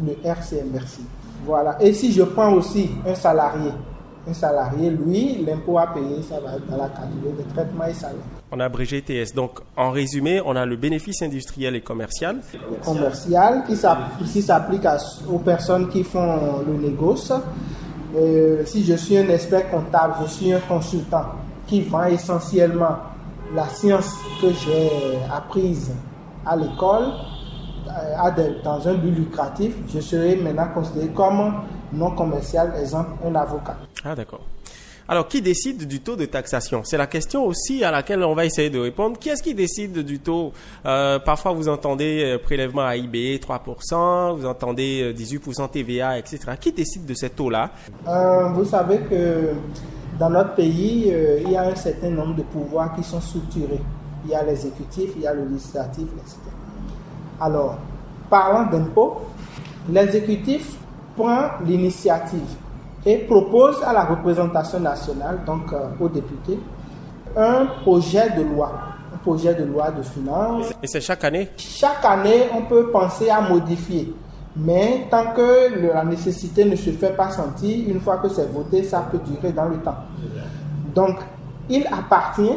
Le 0.04 0.16
RCM, 0.24 0.68
merci. 0.74 1.06
Voilà. 1.46 1.78
Et 1.80 1.94
si 1.94 2.12
je 2.12 2.24
prends 2.24 2.54
aussi 2.54 2.90
un 3.06 3.14
salarié, 3.14 3.70
un 4.28 4.34
salarié, 4.34 4.90
lui, 4.90 5.46
l'impôt 5.46 5.78
à 5.78 5.94
payer, 5.94 6.24
ça 6.24 6.40
va 6.40 6.56
être 6.56 6.66
dans 6.66 6.78
la 6.78 6.90
catégorie 6.90 7.38
de 7.38 7.54
traitement 7.54 7.86
et 7.86 7.94
salaire. 7.94 8.18
On 8.56 8.60
a 8.60 8.66
abrégé 8.66 9.02
TS. 9.02 9.34
Donc, 9.34 9.62
en 9.76 9.90
résumé, 9.90 10.40
on 10.46 10.56
a 10.56 10.64
le 10.64 10.76
bénéfice 10.76 11.24
industriel 11.24 11.76
et 11.76 11.82
commercial. 11.82 12.38
Commercial 12.86 13.64
qui 13.66 13.76
s'applique 14.44 14.86
aux 15.28 15.40
personnes 15.40 15.90
qui 15.90 16.04
font 16.04 16.62
le 16.68 16.74
négoce. 16.74 17.34
Euh, 18.16 18.64
si 18.64 18.84
je 18.84 18.94
suis 18.94 19.18
un 19.18 19.28
expert 19.30 19.72
comptable, 19.72 20.14
je 20.22 20.28
suis 20.28 20.54
un 20.54 20.60
consultant 20.60 21.26
qui 21.66 21.82
vend 21.82 22.04
essentiellement 22.04 22.98
la 23.56 23.68
science 23.70 24.14
que 24.40 24.50
j'ai 24.52 24.90
apprise 25.36 25.90
à 26.46 26.56
l'école 26.56 27.06
euh, 27.88 28.50
dans 28.64 28.88
un 28.88 28.94
but 28.94 29.12
lucratif, 29.12 29.74
je 29.92 30.00
serai 30.00 30.36
maintenant 30.36 30.68
considéré 30.76 31.08
comme 31.08 31.54
non 31.92 32.12
commercial, 32.12 32.72
exemple 32.80 33.12
un 33.26 33.34
avocat. 33.34 33.78
Ah 34.06 34.14
d'accord. 34.14 34.42
Alors, 35.08 35.28
qui 35.28 35.42
décide 35.42 35.86
du 35.86 36.00
taux 36.00 36.16
de 36.16 36.26
taxation? 36.26 36.82
C'est 36.86 36.98
la 36.98 37.08
question 37.08 37.46
aussi 37.46 37.84
à 37.84 37.92
laquelle 37.92 38.24
on 38.24 38.34
va 38.34 38.46
essayer 38.46 38.70
de 38.70 38.80
répondre. 38.80 39.18
Qui 39.20 39.30
est-ce 39.30 39.44
qui 39.44 39.54
décide 39.54 40.00
du 40.00 40.20
taux? 40.20 40.54
Euh, 40.86 41.20
Parfois, 41.20 41.52
vous 41.52 41.68
entendez 41.68 42.24
euh, 42.24 42.38
prélèvement 42.38 42.88
AIB 42.88 43.40
3%, 43.40 44.38
vous 44.38 44.46
entendez 44.46 45.14
18% 45.14 45.70
TVA, 45.70 46.18
etc. 46.18 46.40
Qui 46.60 46.72
décide 46.72 47.06
de 47.06 47.14
ces 47.14 47.30
taux-là? 47.30 47.72
Vous 48.54 48.66
savez 48.66 49.00
que 49.00 49.50
dans 50.18 50.30
notre 50.30 50.56
pays, 50.56 51.14
il 51.44 51.52
y 51.52 51.58
a 51.58 51.64
un 51.64 51.76
certain 51.76 52.10
nombre 52.10 52.36
de 52.36 52.44
pouvoirs 52.44 52.96
qui 52.96 53.04
sont 53.04 53.20
structurés. 53.20 53.82
Il 54.26 54.32
y 54.32 54.36
a 54.36 54.44
l'exécutif, 54.44 55.12
il 55.18 55.24
y 55.24 55.28
a 55.28 55.34
le 55.34 55.46
législatif, 55.46 56.06
etc. 56.18 56.38
Alors, 57.42 57.78
parlant 58.30 58.70
d'impôts, 58.70 59.22
l'exécutif 59.90 60.78
prend 61.18 61.50
l'initiative 61.66 62.56
et 63.06 63.18
propose 63.18 63.82
à 63.84 63.94
la 63.94 64.06
représentation 64.06 64.80
nationale, 64.80 65.40
donc 65.46 65.72
euh, 65.74 65.88
aux 66.00 66.10
députés, 66.10 66.60
un 67.36 67.66
projet 67.82 68.30
de 68.32 68.44
loi, 68.44 68.72
un 69.14 69.18
projet 69.18 69.54
de 69.54 69.66
loi 69.66 69.92
de 69.92 70.04
finances. 70.04 70.72
Et 70.82 70.88
c'est 70.88 71.02
chaque 71.02 71.24
année? 71.24 71.50
Chaque 71.58 72.04
année, 72.06 72.44
on 72.56 72.62
peut 72.64 72.90
penser 72.92 73.30
à 73.30 73.42
modifier. 73.42 74.14
Mais 74.56 75.08
tant 75.10 75.34
que 75.34 75.92
la 75.94 76.04
nécessité 76.06 76.64
ne 76.64 76.76
se 76.76 76.92
fait 76.92 77.16
pas 77.16 77.32
sentir, 77.32 77.90
une 77.90 78.00
fois 78.00 78.18
que 78.18 78.30
c'est 78.30 78.50
voté, 78.52 78.84
ça 78.84 79.08
peut 79.12 79.18
durer 79.20 79.52
dans 79.52 79.66
le 79.66 79.78
temps. 79.78 79.98
Donc, 80.94 81.18
il 81.70 81.88
appartient 81.88 82.56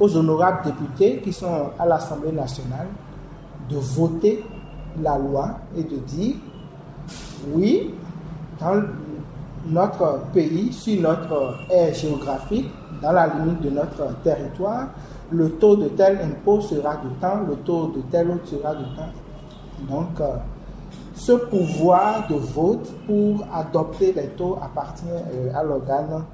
aux 0.00 0.16
honorables 0.16 0.64
députés 0.64 1.20
qui 1.22 1.32
sont 1.32 1.70
à 1.78 1.86
l'Assemblée 1.86 2.32
nationale 2.32 2.88
de 3.70 3.76
voter 3.76 4.44
la 5.00 5.16
loi 5.18 5.60
et 5.76 5.84
de 5.84 5.96
dire 5.96 6.34
oui, 7.52 7.94
dans 8.60 8.82
notre 9.68 10.20
pays, 10.32 10.72
sur 10.72 11.00
notre 11.00 11.58
aire 11.70 11.94
géographique, 11.94 12.70
dans 13.02 13.12
la 13.12 13.26
limite 13.26 13.60
de 13.62 13.70
notre 13.70 14.20
territoire, 14.22 14.88
le 15.30 15.50
taux 15.50 15.76
de 15.76 15.88
tel 15.88 16.18
impôt 16.22 16.60
sera 16.60 16.96
de 16.96 17.08
temps, 17.20 17.40
le 17.48 17.56
taux 17.56 17.88
de 17.88 18.00
tel 18.10 18.30
autre 18.30 18.46
sera 18.46 18.74
de 18.74 18.84
temps. 18.96 19.12
Donc, 19.88 20.20
euh, 20.20 20.36
ce 21.14 21.32
pouvoir 21.32 22.28
de 22.28 22.34
vote 22.34 22.92
pour 23.06 23.46
adopter 23.52 24.12
les 24.12 24.28
taux 24.28 24.58
appartient 24.62 25.04
euh, 25.08 25.50
à 25.54 25.62
l'organe 25.62 26.24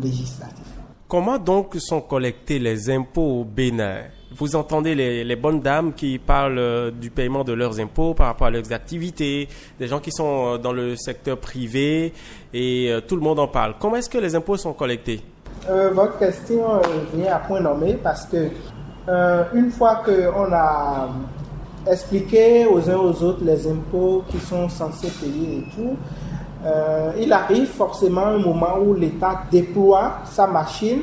législatif. 0.00 0.66
Comment 1.08 1.38
donc 1.38 1.74
sont 1.76 2.00
collectés 2.00 2.58
les 2.58 2.88
impôts 2.90 3.40
au 3.40 3.44
Bénin? 3.44 4.02
Vous 4.36 4.56
entendez 4.56 4.94
les, 4.94 5.36
bonnes 5.36 5.60
dames 5.60 5.92
qui 5.92 6.18
parlent 6.18 6.58
euh, 6.58 6.90
du 6.90 7.10
paiement 7.10 7.44
de 7.44 7.52
leurs 7.52 7.80
impôts 7.80 8.14
par 8.14 8.26
rapport 8.26 8.46
à 8.46 8.50
leurs 8.50 8.72
activités, 8.72 9.48
des 9.78 9.88
gens 9.88 9.98
qui 9.98 10.12
sont 10.12 10.54
euh, 10.54 10.58
dans 10.58 10.72
le 10.72 10.94
secteur 10.96 11.38
privé 11.38 12.12
et 12.52 12.90
euh, 12.90 13.00
tout 13.00 13.16
le 13.16 13.22
monde 13.22 13.40
en 13.40 13.48
parle. 13.48 13.74
Comment 13.80 13.96
est-ce 13.96 14.08
que 14.10 14.18
les 14.18 14.34
impôts 14.34 14.56
sont 14.56 14.72
collectés? 14.72 15.20
Votre 15.68 16.18
question 16.18 16.80
vient 17.12 17.34
à 17.34 17.38
point 17.38 17.60
nommé 17.60 17.98
parce 18.02 18.24
que 18.24 18.48
une 19.54 19.70
fois 19.70 20.02
qu'on 20.04 20.52
a 20.52 21.08
expliqué 21.86 22.64
aux 22.64 22.88
uns 22.88 22.96
aux 22.96 23.22
autres 23.22 23.44
les 23.44 23.68
impôts 23.68 24.24
qui 24.30 24.38
sont 24.38 24.68
censés 24.70 25.10
payer 25.20 25.58
et 25.58 25.64
tout, 25.74 25.96
il 27.18 27.30
arrive 27.30 27.66
forcément 27.66 28.26
un 28.26 28.38
moment 28.38 28.78
où 28.80 28.94
l'État 28.94 29.42
déploie 29.50 30.20
sa 30.24 30.46
machine 30.46 31.02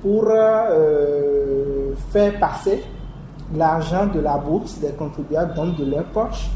pour 0.00 0.30
faire 2.10 2.38
passer 2.38 2.82
l'argent 3.54 4.06
de 4.06 4.20
la 4.20 4.36
bourse 4.38 4.78
des 4.78 4.92
contribuables, 4.92 5.54
donc 5.54 5.76
de 5.76 5.84
leur 5.84 6.04
poche, 6.04 6.48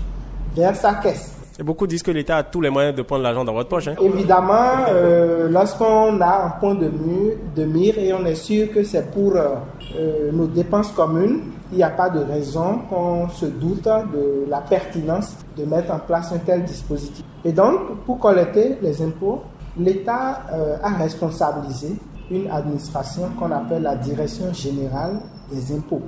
vers 0.55 0.77
sa 0.77 0.94
caisse. 0.94 1.35
Et 1.57 1.62
beaucoup 1.62 1.87
disent 1.87 2.03
que 2.03 2.11
l'État 2.11 2.38
a 2.38 2.42
tous 2.42 2.61
les 2.61 2.70
moyens 2.70 2.97
de 2.97 3.03
prendre 3.03 3.23
l'argent 3.23 3.44
dans 3.44 3.53
votre 3.53 3.68
poche. 3.68 3.87
Hein? 3.87 3.94
Évidemment, 4.03 4.87
euh, 4.88 5.49
lorsqu'on 5.49 6.20
a 6.20 6.47
un 6.47 6.51
point 6.59 6.75
de, 6.75 6.88
mire, 6.88 7.35
de 7.55 7.64
mire 7.64 7.97
et 7.97 8.12
on 8.12 8.25
est 8.25 8.35
sûr 8.35 8.73
que 8.73 8.83
c'est 8.83 9.09
pour 9.12 9.37
euh, 9.37 10.33
nos 10.33 10.47
dépenses 10.47 10.90
communes, 10.90 11.42
il 11.70 11.77
n'y 11.77 11.85
a 11.85 11.90
pas 11.90 12.11
de 12.11 12.18
raison 12.18 12.81
qu'on 12.90 13.29
se 13.29 13.47
doute 13.47 13.85
de 13.85 14.47
la 14.49 14.62
pertinence 14.62 15.37
de 15.57 15.64
mettre 15.64 15.92
en 15.92 16.01
place 16.01 16.33
un 16.33 16.38
tel 16.38 16.64
dispositif. 16.64 17.25
Et 17.44 17.53
donc, 17.53 18.03
pour 18.05 18.18
collecter 18.18 18.77
les 18.83 19.01
impôts, 19.01 19.42
l'État 19.79 20.42
a 20.83 20.88
responsabilisé 20.99 21.97
une 22.31 22.51
administration 22.51 23.31
qu'on 23.39 23.51
appelle 23.51 23.83
la 23.83 23.97
Direction 23.97 24.53
générale 24.53 25.21
des 25.51 25.75
impôts. 25.75 26.03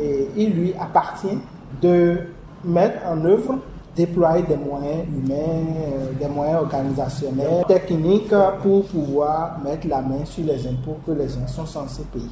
Et 0.00 0.28
il 0.36 0.52
lui 0.54 0.74
appartient 0.74 1.38
de 1.80 2.18
mettre 2.64 2.98
en 3.06 3.24
œuvre, 3.24 3.58
déployer 3.94 4.42
des 4.42 4.56
moyens 4.56 5.04
humains, 5.08 5.34
euh, 5.34 6.12
des 6.20 6.28
moyens 6.28 6.60
organisationnels, 6.62 7.64
techniques 7.66 8.34
pour 8.62 8.84
pouvoir 8.86 9.58
mettre 9.60 9.88
la 9.88 10.02
main 10.02 10.24
sur 10.24 10.44
les 10.44 10.66
impôts 10.66 10.98
que 11.06 11.12
les 11.12 11.28
gens 11.28 11.46
sont 11.46 11.66
censés 11.66 12.04
payer. 12.12 12.26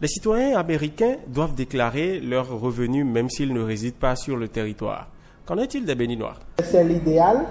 Les 0.00 0.08
citoyens 0.08 0.58
américains 0.58 1.16
doivent 1.26 1.54
déclarer 1.54 2.20
leurs 2.20 2.50
revenus 2.60 3.06
même 3.06 3.30
s'ils 3.30 3.54
ne 3.54 3.62
résident 3.62 3.96
pas 3.98 4.14
sur 4.14 4.36
le 4.36 4.48
territoire. 4.48 5.08
Qu'en 5.46 5.56
est-il 5.56 5.86
des 5.86 5.94
Béninois? 5.94 6.34
C'est 6.62 6.84
l'idéal 6.84 7.46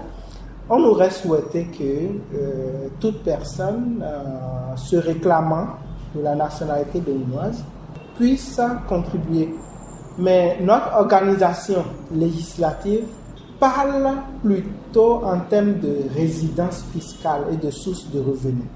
on 0.68 0.82
aurait 0.82 1.10
souhaité 1.10 1.64
que 1.66 2.36
euh, 2.36 2.88
toute 2.98 3.22
personne 3.22 4.02
euh, 4.02 4.76
se 4.76 4.96
réclamant 4.96 5.66
de 6.14 6.22
la 6.22 6.34
nationalité 6.34 7.00
béninoise 7.00 7.62
puisse 8.16 8.60
contribuer. 8.88 9.54
Mais 10.18 10.58
notre 10.60 10.94
organisation 10.94 11.84
législative 12.12 13.04
parle 13.60 14.12
plutôt 14.42 15.24
en 15.24 15.40
termes 15.40 15.74
de 15.74 15.98
résidence 16.14 16.84
fiscale 16.92 17.42
et 17.52 17.56
de 17.56 17.70
source 17.70 18.10
de 18.10 18.20
revenus. 18.20 18.66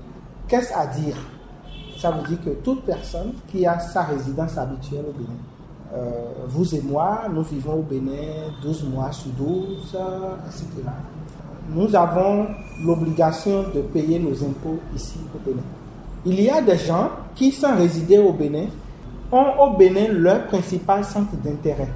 Qu'est-ce 0.47 0.73
à 0.75 0.87
dire? 0.87 1.17
Ça 1.99 2.11
veut 2.13 2.27
dire 2.29 2.39
que 2.45 2.51
toute 2.63 2.85
personne 2.85 3.33
qui 3.49 3.67
a 3.67 3.79
sa 3.79 4.03
résidence 4.05 4.57
habituelle 4.57 5.05
au 5.09 5.13
Bénin, 5.13 5.39
euh, 5.93 6.11
vous 6.49 6.75
et 6.75 6.81
moi, 6.83 7.23
nous 7.33 7.43
vivons 7.43 7.81
au 7.81 7.83
Bénin 7.83 8.53
12 8.63 8.85
mois 8.85 9.11
sur 9.13 9.31
12, 9.33 9.97
etc. 10.47 10.67
Nous 11.73 11.95
avons 11.95 12.47
l'obligation 12.85 13.65
de 13.73 13.81
payer 13.81 14.19
nos 14.19 14.43
impôts 14.43 14.81
ici 14.95 15.19
au 15.33 15.39
Bénin. 15.39 15.63
Il 16.27 16.41
y 16.41 16.51
a 16.51 16.61
des 16.61 16.77
gens 16.77 17.11
qui, 17.35 17.53
sans 17.53 17.77
résider 17.77 18.19
au 18.19 18.33
Bénin, 18.33 18.67
ont 19.31 19.47
au 19.61 19.77
Bénin 19.77 20.09
leur 20.11 20.47
principal 20.47 21.05
centre 21.05 21.37
d'intérêt. 21.37 21.89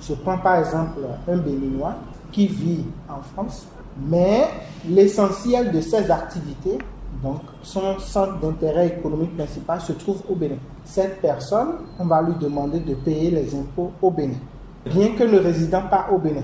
Je 0.00 0.14
prends 0.14 0.38
par 0.38 0.60
exemple 0.60 1.00
un 1.26 1.36
Béninois 1.36 1.94
qui 2.30 2.46
vit 2.46 2.84
en 3.08 3.22
France, 3.22 3.66
mais 4.08 4.44
l'essentiel 4.88 5.72
de 5.72 5.80
ses 5.80 6.08
activités, 6.08 6.78
donc 7.24 7.40
son 7.62 7.98
centre 7.98 8.38
d'intérêt 8.38 8.86
économique 8.98 9.36
principal, 9.36 9.80
se 9.80 9.94
trouve 9.94 10.22
au 10.30 10.36
Bénin. 10.36 10.58
Cette 10.84 11.20
personne, 11.20 11.70
on 11.98 12.04
va 12.04 12.22
lui 12.22 12.34
demander 12.40 12.78
de 12.78 12.94
payer 12.94 13.32
les 13.32 13.52
impôts 13.52 13.90
au 14.00 14.12
Bénin, 14.12 14.38
bien 14.84 15.08
que 15.16 15.24
ne 15.24 15.38
résidant 15.38 15.82
pas 15.90 16.06
au 16.12 16.18
Bénin. 16.18 16.42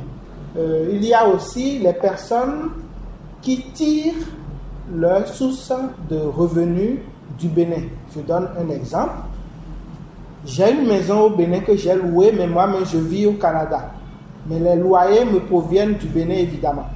Euh, 0.56 0.90
il 0.92 1.04
y 1.04 1.14
a 1.14 1.26
aussi 1.26 1.78
les 1.78 1.94
personnes 1.94 2.70
qui 3.40 3.62
tirent 3.72 4.14
leur 4.94 5.26
source 5.26 5.72
de 6.10 6.18
revenus 6.18 6.98
du 7.38 7.48
Bénin. 7.48 7.82
Je 8.14 8.20
donne 8.20 8.48
un 8.58 8.68
exemple. 8.70 9.14
J'ai 10.44 10.72
une 10.72 10.86
maison 10.86 11.20
au 11.20 11.30
Bénin 11.30 11.60
que 11.60 11.76
j'ai 11.76 11.94
louée, 11.94 12.32
mais 12.36 12.46
moi-même 12.46 12.84
je 12.84 12.98
vis 12.98 13.26
au 13.26 13.32
Canada. 13.32 13.92
Mais 14.46 14.58
les 14.58 14.76
loyers 14.76 15.24
me 15.24 15.40
proviennent 15.40 15.94
du 15.94 16.06
Bénin 16.08 16.34
évidemment. 16.34 16.86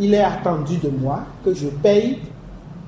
Il 0.00 0.14
est 0.14 0.22
attendu 0.22 0.78
de 0.78 0.88
moi 0.88 1.20
que 1.44 1.52
je 1.54 1.68
paye 1.68 2.18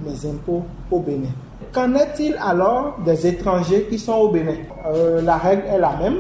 mes 0.05 0.31
impôts 0.31 0.65
au 0.91 1.01
Bénin. 1.01 1.29
Qu'en 1.73 1.95
est-il 1.95 2.37
alors 2.43 2.99
des 3.05 3.27
étrangers 3.27 3.87
qui 3.89 3.99
sont 3.99 4.15
au 4.15 4.31
Bénin? 4.31 4.57
Euh, 4.87 5.21
La 5.23 5.37
règle 5.37 5.65
est 5.69 5.79
la 5.79 5.95
même. 5.97 6.17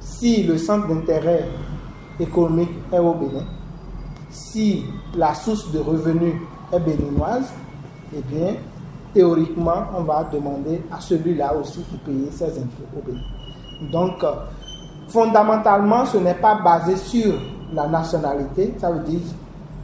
Si 0.00 0.42
le 0.42 0.58
centre 0.58 0.88
d'intérêt 0.88 1.44
économique 2.20 2.70
est 2.92 2.98
au 2.98 3.14
Bénin, 3.14 3.44
si 4.30 4.84
la 5.16 5.34
source 5.34 5.70
de 5.72 5.78
revenus 5.80 6.34
est 6.72 6.80
béninoise, 6.80 7.52
eh 8.16 8.22
bien, 8.22 8.54
théoriquement, 9.12 9.84
on 9.96 10.02
va 10.02 10.28
demander 10.32 10.82
à 10.90 11.00
celui-là 11.00 11.54
aussi 11.54 11.80
de 11.90 11.96
payer 11.98 12.30
ses 12.30 12.58
impôts 12.58 12.98
au 12.98 13.02
Bénin. 13.02 13.20
Donc, 13.92 14.22
euh, 14.22 14.32
fondamentalement, 15.08 16.04
ce 16.04 16.18
n'est 16.18 16.34
pas 16.34 16.56
basé 16.62 16.96
sur 16.96 17.34
la 17.72 17.88
nationalité. 17.88 18.74
Ça 18.78 18.90
veut 18.90 19.04
dire, 19.04 19.20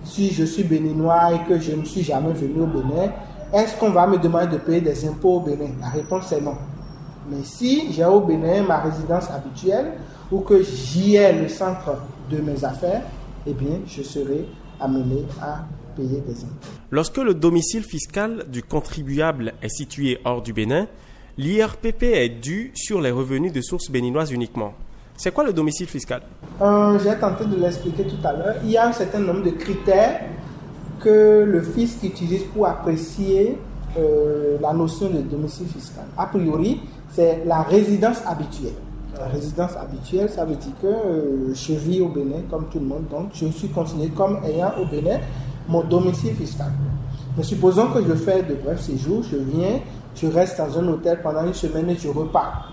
si 0.04 0.30
je 0.30 0.44
suis 0.44 0.64
béninois 0.64 1.32
et 1.34 1.48
que 1.48 1.58
je 1.58 1.72
ne 1.72 1.84
suis 1.84 2.02
jamais 2.02 2.32
venu 2.32 2.62
au 2.62 2.66
Bénin, 2.66 3.10
est-ce 3.52 3.76
qu'on 3.78 3.90
va 3.90 4.06
me 4.06 4.18
demander 4.18 4.48
de 4.48 4.58
payer 4.58 4.80
des 4.80 5.08
impôts 5.08 5.36
au 5.36 5.40
Bénin? 5.40 5.70
La 5.80 5.88
réponse 5.88 6.30
est 6.32 6.40
non. 6.40 6.54
Mais 7.28 7.42
si 7.42 7.92
j'ai 7.92 8.04
au 8.04 8.20
Bénin 8.20 8.62
ma 8.62 8.78
résidence 8.78 9.28
habituelle 9.30 9.94
ou 10.30 10.40
que 10.40 10.62
j'y 10.62 11.16
ai 11.16 11.32
le 11.32 11.48
centre 11.48 11.96
de 12.30 12.38
mes 12.38 12.64
affaires, 12.64 13.02
eh 13.46 13.54
bien, 13.54 13.80
je 13.86 14.02
serai 14.02 14.46
amené 14.80 15.24
à 15.40 15.64
payer 15.96 16.20
des 16.20 16.42
impôts. 16.44 16.68
Lorsque 16.90 17.18
le 17.18 17.34
domicile 17.34 17.82
fiscal 17.82 18.44
du 18.48 18.62
contribuable 18.62 19.54
est 19.62 19.68
situé 19.68 20.18
hors 20.24 20.42
du 20.42 20.52
Bénin, 20.52 20.86
l'IRPP 21.38 22.02
est 22.02 22.28
dû 22.28 22.72
sur 22.74 23.00
les 23.00 23.10
revenus 23.10 23.52
de 23.52 23.60
sources 23.60 23.90
béninoises 23.90 24.32
uniquement. 24.32 24.74
C'est 25.16 25.32
quoi 25.32 25.44
le 25.44 25.52
domicile 25.52 25.86
fiscal? 25.86 26.22
Euh, 26.60 26.98
J'ai 27.02 27.16
tenté 27.18 27.46
de 27.46 27.56
l'expliquer 27.56 28.04
tout 28.04 28.26
à 28.26 28.32
l'heure. 28.32 28.56
Il 28.64 28.70
y 28.70 28.76
a 28.76 28.88
un 28.88 28.92
certain 28.92 29.20
nombre 29.20 29.42
de 29.42 29.50
critères 29.50 30.20
que 31.00 31.44
le 31.46 31.62
fisc 31.62 32.02
utilise 32.02 32.44
pour 32.54 32.66
apprécier 32.66 33.56
euh, 33.98 34.58
la 34.60 34.72
notion 34.74 35.08
de 35.08 35.20
domicile 35.20 35.68
fiscal. 35.68 36.04
A 36.18 36.26
priori, 36.26 36.80
c'est 37.12 37.44
la 37.46 37.62
résidence 37.62 38.18
habituelle. 38.26 38.74
La 39.18 39.28
résidence 39.28 39.76
habituelle, 39.76 40.28
ça 40.28 40.44
veut 40.44 40.56
dire 40.56 40.72
que 40.80 40.86
euh, 40.86 41.54
je 41.54 41.72
vis 41.72 42.02
au 42.02 42.08
Bénin 42.08 42.42
comme 42.50 42.66
tout 42.70 42.78
le 42.78 42.84
monde, 42.84 43.04
donc 43.10 43.30
je 43.32 43.46
suis 43.46 43.68
considéré 43.68 44.10
comme 44.10 44.40
ayant 44.44 44.72
au 44.80 44.84
Bénin 44.84 45.18
mon 45.68 45.82
domicile 45.84 46.34
fiscal. 46.34 46.70
Mais 47.36 47.42
supposons 47.42 47.88
que 47.88 48.04
je 48.04 48.12
fais 48.14 48.42
de 48.42 48.54
brefs 48.54 48.82
séjours, 48.82 49.22
je 49.22 49.36
viens, 49.36 49.80
je 50.14 50.26
reste 50.26 50.58
dans 50.58 50.78
un 50.78 50.88
hôtel 50.88 51.20
pendant 51.22 51.46
une 51.46 51.54
semaine 51.54 51.88
et 51.88 51.96
je 51.96 52.08
repars. 52.08 52.72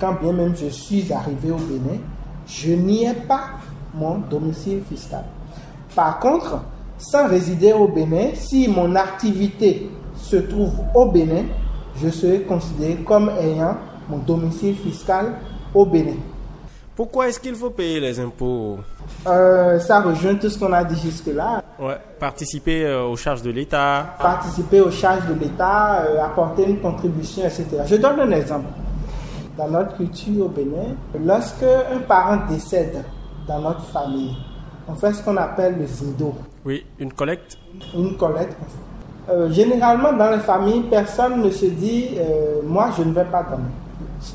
Quand 0.00 0.14
bien 0.20 0.32
même 0.32 0.56
je 0.56 0.66
suis 0.68 1.12
arrivé 1.12 1.50
au 1.50 1.56
Bénin, 1.56 1.98
je 2.46 2.72
n'y 2.72 3.04
ai 3.04 3.12
pas 3.12 3.50
mon 3.94 4.18
domicile 4.18 4.80
fiscal. 4.88 5.24
Par 5.94 6.18
contre, 6.20 6.62
sans 6.96 7.28
résider 7.28 7.74
au 7.74 7.88
Bénin, 7.88 8.28
si 8.34 8.66
mon 8.66 8.94
activité 8.94 9.90
se 10.14 10.36
trouve 10.36 10.72
au 10.94 11.06
Bénin, 11.06 11.44
je 12.02 12.08
serai 12.08 12.42
considéré 12.42 12.96
comme 13.04 13.28
ayant 13.28 13.76
mon 14.08 14.18
domicile 14.18 14.74
fiscal 14.74 15.34
au 15.74 15.86
Bénin. 15.86 16.16
Pourquoi 16.94 17.28
est-ce 17.28 17.40
qu'il 17.40 17.54
faut 17.54 17.70
payer 17.70 18.00
les 18.00 18.20
impôts 18.20 18.78
euh, 19.26 19.78
Ça 19.78 20.00
rejoint 20.00 20.34
tout 20.34 20.50
ce 20.50 20.58
qu'on 20.58 20.72
a 20.74 20.84
dit 20.84 21.00
jusque-là. 21.00 21.62
Ouais, 21.78 21.96
participer 22.20 22.84
euh, 22.84 23.04
aux 23.06 23.16
charges 23.16 23.40
de 23.40 23.50
l'État. 23.50 24.14
Participer 24.20 24.80
aux 24.82 24.90
charges 24.90 25.26
de 25.26 25.34
l'État, 25.34 26.02
euh, 26.02 26.22
apporter 26.22 26.68
une 26.68 26.80
contribution, 26.80 27.44
etc. 27.44 27.66
Je 27.86 27.96
donne 27.96 28.20
un 28.20 28.30
exemple. 28.32 28.66
Dans 29.56 29.68
notre 29.68 29.96
culture 29.96 30.44
au 30.46 30.48
Bénin, 30.48 30.94
lorsque 31.24 31.62
un 31.62 32.00
parent 32.00 32.40
décède 32.48 33.02
dans 33.48 33.60
notre 33.60 33.84
famille, 33.86 34.36
on 34.86 34.94
fait 34.94 35.14
ce 35.14 35.22
qu'on 35.22 35.36
appelle 35.38 35.78
le 35.78 35.86
zindo. 35.86 36.34
Oui, 36.64 36.84
une 36.98 37.12
collecte. 37.12 37.56
Une 37.94 38.16
collecte. 38.16 38.56
généralement, 39.50 40.12
dans 40.12 40.30
les 40.30 40.40
familles, 40.40 40.84
personne 40.90 41.42
ne 41.42 41.50
se 41.50 41.66
dit 41.66 42.10
moi, 42.64 42.90
je 42.96 43.02
ne 43.02 43.12
vais 43.12 43.24
pas 43.24 43.42
donner 43.42 43.64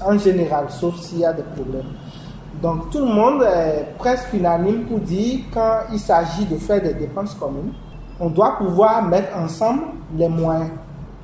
en 0.06 0.18
général, 0.18 0.66
sauf 0.70 1.00
s'il 1.00 1.20
y 1.20 1.26
a 1.26 1.34
des 1.34 1.44
problèmes. 1.44 1.94
Donc 2.62 2.90
tout 2.90 3.00
le 3.00 3.14
monde 3.14 3.44
est 3.44 3.98
presque 3.98 4.34
unanime 4.34 4.86
pour 4.86 5.00
dire 5.00 5.42
quand 5.54 5.82
il 5.92 6.00
s'agit 6.00 6.46
de 6.46 6.58
faire 6.58 6.82
des 6.82 6.94
dépenses 6.94 7.36
communes, 7.36 7.74
on 8.20 8.30
doit 8.30 8.58
pouvoir 8.58 9.04
mettre 9.04 9.36
ensemble 9.38 9.84
les 10.16 10.28
moyens. 10.28 10.72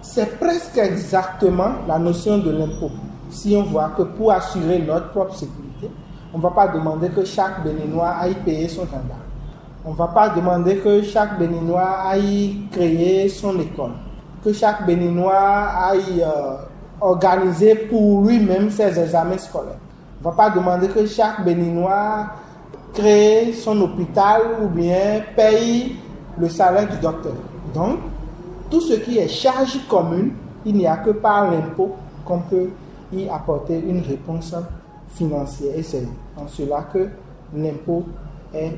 C'est 0.02 0.38
presque 0.40 0.78
exactement 0.78 1.72
la 1.88 1.98
notion 1.98 2.38
de 2.38 2.52
l'impôt. 2.52 2.92
Si 3.30 3.56
on 3.56 3.64
voit 3.64 3.90
que 3.98 4.04
pour 4.04 4.32
assurer 4.32 4.80
notre 4.80 5.10
propre 5.10 5.34
sécurité, 5.34 5.90
on 6.34 6.38
ne 6.38 6.44
va 6.44 6.52
pas 6.52 6.68
demander 6.68 7.10
que 7.10 7.26
chaque 7.26 7.64
Béninois 7.64 8.10
aille 8.10 8.36
payer 8.46 8.68
son 8.68 8.84
gendarme. 8.86 9.24
On 9.86 9.92
ne 9.92 9.96
va 9.96 10.08
pas 10.08 10.30
demander 10.30 10.78
que 10.78 11.02
chaque 11.02 11.40
Béninois 11.40 11.98
aille 12.06 12.58
créer 12.72 13.28
son 13.28 13.60
école. 13.60 13.92
Que 14.44 14.54
chaque 14.54 14.86
Béninois 14.86 15.34
aille 15.36 16.22
euh, 16.22 16.58
organiser 17.04 17.76
pour 17.76 18.26
lui-même 18.26 18.70
ses 18.70 18.98
examens 19.00 19.38
scolaires. 19.38 19.80
On 20.24 20.30
ne 20.30 20.36
va 20.36 20.38
pas 20.38 20.50
demander 20.50 20.88
que 20.88 21.06
chaque 21.06 21.44
Béninois 21.44 22.28
crée 22.94 23.52
son 23.54 23.80
hôpital 23.82 24.42
ou 24.64 24.68
bien 24.68 25.22
paye 25.36 25.98
le 26.38 26.48
salaire 26.48 26.90
du 26.90 26.98
docteur. 26.98 27.34
Donc, 27.74 28.00
tout 28.70 28.82
ce 28.82 28.94
qui 28.94 29.18
est 29.18 29.28
charge 29.28 29.80
commune, 29.88 30.32
il 30.66 30.76
n'y 30.76 30.88
a 30.88 30.98
que 30.98 31.10
par 31.10 31.52
l'impôt 31.52 31.96
qu'on 32.24 32.40
peut 32.40 32.70
y 33.12 33.28
apporter 33.28 33.80
une 33.80 34.02
réponse 34.02 34.56
financière. 35.10 35.74
Et 35.76 35.84
c'est 35.84 36.08
en 36.38 36.48
cela 36.48 36.86
que 36.94 37.10
l'impôt 37.54 38.06
est. 38.54 38.74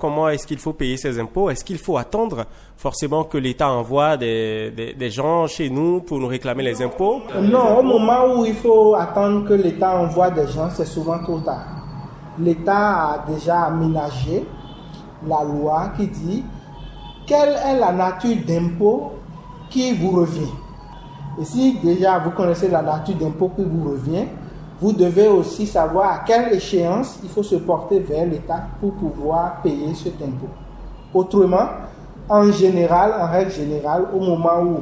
Comment 0.00 0.28
est-ce 0.28 0.46
qu'il 0.46 0.58
faut 0.58 0.72
payer 0.72 0.96
ses 0.96 1.18
impôts? 1.18 1.50
Est-ce 1.50 1.64
qu'il 1.64 1.78
faut 1.78 1.96
attendre 1.96 2.44
forcément 2.76 3.24
que 3.24 3.36
l'État 3.36 3.70
envoie 3.70 4.16
des, 4.16 4.94
des, 4.96 5.10
gens 5.10 5.46
chez 5.46 5.70
nous 5.70 6.00
pour 6.00 6.18
nous 6.18 6.28
réclamer 6.28 6.62
les 6.62 6.80
impôts? 6.82 7.22
Non, 7.40 7.78
au 7.78 7.82
moment 7.82 8.36
où 8.36 8.44
il 8.44 8.54
faut 8.54 8.94
attendre 8.94 9.48
que 9.48 9.54
l'État 9.54 9.96
envoie 9.98 10.30
des 10.30 10.46
gens, 10.46 10.70
c'est 10.70 10.86
souvent 10.86 11.18
trop 11.18 11.40
tard. 11.40 11.64
L'État 12.38 13.12
a 13.12 13.24
déjà 13.28 13.62
aménagé 13.62 14.44
la 15.26 15.42
loi 15.42 15.92
qui 15.96 16.06
dit 16.06 16.44
quelle 17.26 17.56
est 17.66 17.78
la 17.78 17.92
nature 17.92 18.36
d'impôt 18.46 19.12
qui 19.68 19.92
vous 19.94 20.12
revient. 20.12 20.52
Et 21.40 21.44
si 21.44 21.78
déjà 21.82 22.18
vous 22.18 22.30
connaissez 22.30 22.68
la 22.68 22.82
nature 22.82 23.16
d'impôt 23.16 23.50
qui 23.54 23.64
vous 23.64 23.90
revient, 23.90 24.26
vous 24.80 24.92
devez 24.92 25.28
aussi 25.28 25.66
savoir 25.66 26.12
à 26.12 26.18
quelle 26.24 26.52
échéance 26.52 27.18
il 27.22 27.28
faut 27.28 27.42
se 27.42 27.56
porter 27.56 27.98
vers 27.98 28.26
l'État 28.26 28.62
pour 28.80 28.92
pouvoir 28.92 29.60
payer 29.62 29.92
cet 29.94 30.22
impôt. 30.22 30.48
Autrement, 31.12 31.68
en 32.28 32.52
général, 32.52 33.14
en 33.20 33.26
règle 33.30 33.50
générale, 33.50 34.04
au 34.14 34.20
moment 34.20 34.60
où 34.62 34.80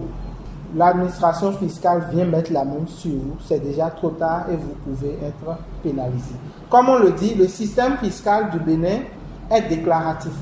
l'administration 0.76 1.52
fiscale 1.52 2.08
vient 2.12 2.26
mettre 2.26 2.52
la 2.52 2.64
main 2.64 2.84
sur 2.86 3.12
vous, 3.12 3.36
c'est 3.46 3.62
déjà 3.62 3.88
trop 3.88 4.10
tard 4.10 4.46
et 4.50 4.56
vous 4.56 4.74
pouvez 4.84 5.16
être 5.24 5.58
pénalisé. 5.82 6.34
Comme 6.68 6.88
on 6.88 6.98
le 6.98 7.12
dit, 7.12 7.34
le 7.34 7.46
système 7.48 7.96
fiscal 7.96 8.50
du 8.50 8.58
Bénin 8.58 8.98
est 9.50 9.68
déclaratif. 9.68 10.32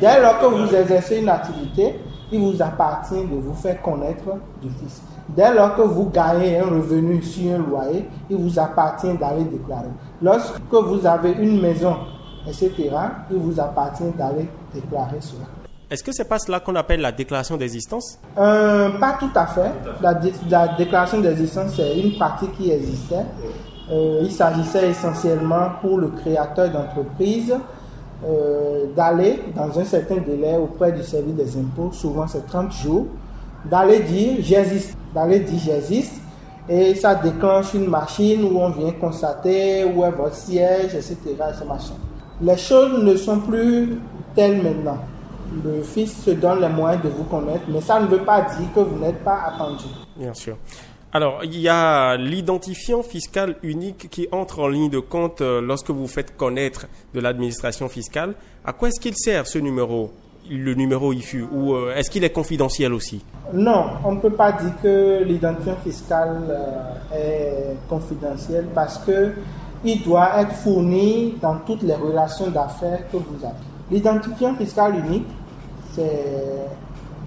Dès 0.00 0.20
lors 0.20 0.38
que 0.38 0.46
vous 0.46 0.74
exercez 0.74 1.18
une 1.18 1.28
activité, 1.28 2.00
il 2.32 2.40
vous 2.40 2.62
appartient 2.62 3.14
de 3.14 3.36
vous 3.36 3.54
faire 3.54 3.82
connaître 3.82 4.24
du 4.62 4.70
fisc. 4.70 5.02
Dès 5.28 5.54
lors 5.54 5.74
que 5.76 5.82
vous 5.82 6.10
gagnez 6.10 6.58
un 6.58 6.64
revenu 6.66 7.22
sur 7.22 7.54
un 7.54 7.58
loyer, 7.58 8.08
il 8.28 8.36
vous 8.36 8.58
appartient 8.58 9.12
d'aller 9.14 9.44
déclarer. 9.44 9.88
Lorsque 10.20 10.60
vous 10.72 11.06
avez 11.06 11.32
une 11.32 11.60
maison 11.60 11.96
etc., 12.46 12.90
il 13.30 13.38
vous 13.38 13.58
appartient 13.60 14.10
d'aller 14.18 14.48
déclarer 14.72 15.20
cela. 15.20 15.44
Est-ce 15.90 16.02
que 16.02 16.12
c'est 16.12 16.28
pas 16.28 16.38
cela 16.38 16.60
qu'on 16.60 16.74
appelle 16.74 17.00
la 17.00 17.12
déclaration 17.12 17.56
d'existence? 17.56 18.18
Euh, 18.38 18.90
Pas 18.98 19.16
tout 19.18 19.30
à 19.34 19.46
fait. 19.46 19.70
La, 20.02 20.18
la 20.50 20.68
déclaration 20.76 21.20
d'existence, 21.20 21.74
c'est 21.76 21.98
une 21.98 22.18
partie 22.18 22.48
qui 22.48 22.70
existait. 22.70 23.24
Euh, 23.90 24.20
il 24.22 24.32
s'agissait 24.32 24.90
essentiellement 24.90 25.72
pour 25.82 25.98
le 25.98 26.08
créateur 26.08 26.70
d'entreprise 26.70 27.54
euh, 28.26 28.86
d'aller 28.96 29.42
dans 29.54 29.78
un 29.78 29.84
certain 29.84 30.16
délai 30.16 30.56
auprès 30.56 30.92
du 30.92 31.02
service 31.02 31.34
des 31.34 31.56
impôts, 31.58 31.92
souvent 31.92 32.26
c'est 32.26 32.46
30 32.46 32.72
jours, 32.72 33.06
d'aller 33.70 34.00
dire 34.00 34.36
j'existe, 34.40 34.96
d'aller 35.14 35.40
dire 35.40 35.60
j'existe, 35.64 36.20
et 36.68 36.94
ça 36.94 37.14
déclenche 37.14 37.74
une 37.74 37.88
machine 37.88 38.44
où 38.44 38.58
on 38.58 38.70
vient 38.70 38.92
constater 38.92 39.84
où 39.84 40.04
est 40.04 40.10
votre 40.10 40.34
siège, 40.34 40.94
etc. 40.94 41.16
Les 42.40 42.56
choses 42.56 43.02
ne 43.02 43.16
sont 43.16 43.40
plus 43.40 43.98
telles 44.34 44.62
maintenant. 44.62 44.98
Le 45.62 45.82
Fils 45.82 46.24
se 46.24 46.30
donne 46.30 46.60
les 46.60 46.68
moyens 46.68 47.02
de 47.02 47.08
vous 47.10 47.24
connaître, 47.24 47.64
mais 47.68 47.80
ça 47.80 48.00
ne 48.00 48.06
veut 48.06 48.24
pas 48.24 48.40
dire 48.40 48.66
que 48.74 48.80
vous 48.80 48.98
n'êtes 48.98 49.22
pas 49.22 49.42
attendu. 49.46 49.84
Bien 50.16 50.34
sûr. 50.34 50.56
Alors, 51.12 51.44
il 51.44 51.60
y 51.60 51.68
a 51.68 52.16
l'identifiant 52.16 53.04
fiscal 53.04 53.54
unique 53.62 54.08
qui 54.10 54.26
entre 54.32 54.58
en 54.58 54.66
ligne 54.66 54.90
de 54.90 54.98
compte 54.98 55.42
euh, 55.42 55.60
lorsque 55.60 55.90
vous 55.90 56.08
faites 56.08 56.36
connaître 56.36 56.86
de 57.14 57.20
l'administration 57.20 57.88
fiscale. 57.88 58.34
À 58.64 58.72
quoi 58.72 58.88
est-ce 58.88 58.98
qu'il 58.98 59.14
sert 59.14 59.46
ce 59.46 59.58
numéro? 59.58 60.10
Le 60.50 60.74
numéro 60.74 61.12
IFU 61.12 61.46
ou 61.50 61.74
euh, 61.74 61.94
est-ce 61.94 62.10
qu'il 62.10 62.24
est 62.24 62.30
confidentiel 62.30 62.92
aussi? 62.92 63.24
Non, 63.52 63.86
on 64.04 64.12
ne 64.12 64.20
peut 64.20 64.32
pas 64.32 64.52
dire 64.52 64.72
que 64.82 65.22
l'identifiant 65.24 65.76
fiscal 65.82 66.42
euh, 66.48 67.14
est 67.14 67.76
confidentiel 67.88 68.66
parce 68.74 68.98
que 68.98 69.32
il 69.84 70.02
doit 70.02 70.40
être 70.40 70.52
fourni 70.52 71.34
dans 71.42 71.56
toutes 71.66 71.82
les 71.82 71.94
relations 71.94 72.50
d'affaires 72.50 73.08
que 73.10 73.18
vous 73.18 73.44
avez. 73.44 73.54
L'identifiant 73.90 74.54
fiscal 74.54 74.94
unique, 75.06 75.26
c'est 75.92 76.66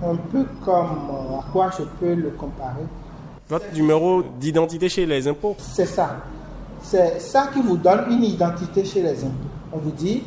un 0.03 0.15
peu 0.15 0.45
comme 0.65 1.12
à 1.39 1.51
quoi 1.51 1.69
je 1.77 1.84
peux 1.99 2.15
le 2.15 2.32
comparer 2.32 2.84
votre 3.49 3.73
numéro 3.73 4.23
d'identité 4.39 4.89
chez 4.89 5.06
les 5.06 5.27
impôts? 5.27 5.56
C'est 5.58 5.86
ça. 5.86 6.17
C'est 6.82 7.19
ça 7.19 7.49
qui 7.53 7.62
vous 7.62 7.77
donne 7.77 8.12
une 8.12 8.23
identité 8.23 8.84
chez 8.84 9.01
les 9.01 9.23
impôts. 9.23 9.47
On 9.71 9.77
vous 9.77 9.91
dit, 9.91 10.23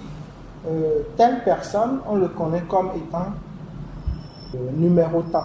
euh, 0.66 1.02
telle 1.16 1.42
personne, 1.44 2.00
on 2.06 2.16
le 2.16 2.28
connaît 2.28 2.62
comme 2.68 2.90
étant 2.94 3.26
euh, 4.54 4.58
numéro 4.76 5.22
temps. 5.22 5.44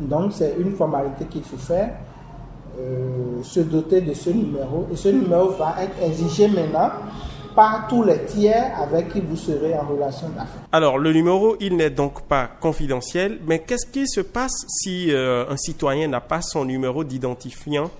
Donc 0.00 0.32
c'est 0.32 0.56
une 0.58 0.72
formalité 0.72 1.26
qu'il 1.26 1.42
faut 1.42 1.56
faire, 1.56 1.90
euh, 2.78 3.42
se 3.42 3.60
doter 3.60 4.00
de 4.00 4.14
ce 4.14 4.30
numéro. 4.30 4.86
Et 4.92 4.96
ce 4.96 5.08
numéro 5.08 5.50
va 5.50 5.76
être 5.82 6.02
exigé 6.02 6.48
maintenant 6.48 6.90
par 7.54 7.86
tous 7.88 8.04
les 8.04 8.24
tiers 8.24 8.72
avec 8.80 9.12
qui 9.12 9.20
vous 9.20 9.36
serez 9.36 9.74
en 9.78 9.86
relation 9.86 10.28
d'affaires. 10.28 10.60
Alors, 10.72 10.98
le 10.98 11.10
numéro, 11.12 11.56
il 11.58 11.74
n'est 11.76 11.88
donc 11.88 12.22
pas 12.22 12.50
confidentiel, 12.60 13.38
mais 13.46 13.60
qu'est-ce 13.60 13.86
qui 13.86 14.06
se 14.06 14.20
passe 14.20 14.66
si 14.68 15.10
euh, 15.10 15.46
un 15.48 15.56
citoyen 15.56 16.06
n'a 16.08 16.20
pas 16.20 16.42
son 16.42 16.66
numéro 16.66 17.02
d'identifiant 17.04 17.90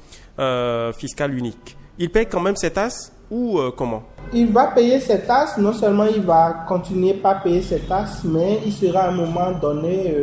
fiscal 0.98 1.32
unique? 1.32 1.78
Il 1.98 2.10
paye 2.10 2.26
quand 2.26 2.40
même 2.40 2.56
ses 2.56 2.70
tasses? 2.70 3.15
Ou 3.30 3.58
euh, 3.58 3.70
comment? 3.76 4.02
Il 4.32 4.52
va 4.52 4.68
payer 4.68 5.00
ses 5.00 5.20
tasses, 5.20 5.58
non 5.58 5.72
seulement 5.72 6.04
il 6.04 6.22
va 6.22 6.64
continuer 6.68 7.14
par 7.14 7.42
payer 7.42 7.62
ses 7.62 7.80
tasses, 7.80 8.22
mais 8.24 8.60
il 8.64 8.72
sera 8.72 9.00
à 9.00 9.08
un 9.08 9.12
moment 9.14 9.52
donné 9.52 10.14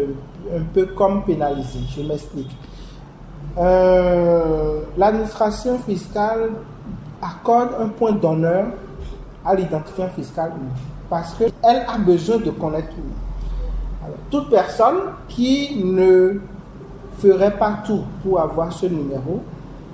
un 0.54 0.64
peu 0.74 0.88
comme 0.88 1.24
pénalisé. 1.24 1.80
Je 1.96 2.02
m'explique. 2.02 2.52
L'administration 4.98 5.80
fiscale 5.80 6.52
accorde 7.22 7.70
un 7.80 7.88
point 7.88 8.12
d'honneur 8.12 8.66
à 9.46 9.56
l'identifiant 9.56 10.10
fiscal 10.10 10.52
parce 11.10 11.34
qu'elle 11.36 11.86
a 11.88 11.98
besoin 11.98 12.38
de 12.38 12.50
connaître 12.52 12.90
tout. 12.90 13.04
toute 14.30 14.50
personne 14.50 14.98
qui 15.28 15.82
ne 15.84 16.40
ferait 17.20 17.58
pas 17.58 17.80
tout 17.86 18.02
pour 18.24 18.42
avoir 18.42 18.74
ce 18.74 18.88
numéro, 18.88 19.42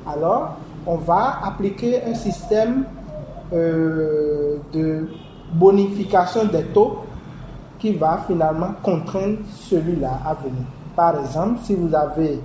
alors 0.07 0.55
on 0.85 0.95
va 0.95 1.39
appliquer 1.43 2.01
un 2.03 2.13
système 2.13 2.85
euh, 3.53 4.57
de 4.73 5.07
bonification 5.53 6.45
des 6.45 6.63
taux 6.65 6.99
qui 7.79 7.93
va 7.93 8.23
finalement 8.27 8.71
contraindre 8.83 9.37
celui-là 9.55 10.19
à 10.25 10.33
venir. 10.33 10.65
Par 10.95 11.19
exemple, 11.19 11.59
si 11.63 11.75
vous 11.75 11.93
avez 11.95 12.39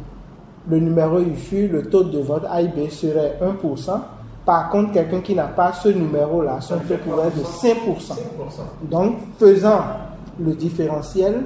le 0.68 0.78
numéro 0.78 1.18
IFU, 1.18 1.68
le 1.68 1.82
taux 1.90 2.04
de 2.04 2.20
votre 2.20 2.46
AIB 2.50 2.88
serait 2.90 3.38
1%, 3.42 4.00
par 4.44 4.68
contre, 4.70 4.92
quelqu'un 4.92 5.20
qui 5.20 5.34
n'a 5.34 5.44
pas 5.48 5.72
ce 5.72 5.88
numéro-là, 5.88 6.60
son 6.60 6.78
taux 6.78 6.96
pourrait 7.04 7.28
être 7.28 7.38
de 7.38 7.42
5%. 7.42 8.14
Donc, 8.90 9.16
faisant 9.38 9.80
le 10.38 10.54
différentiel, 10.54 11.44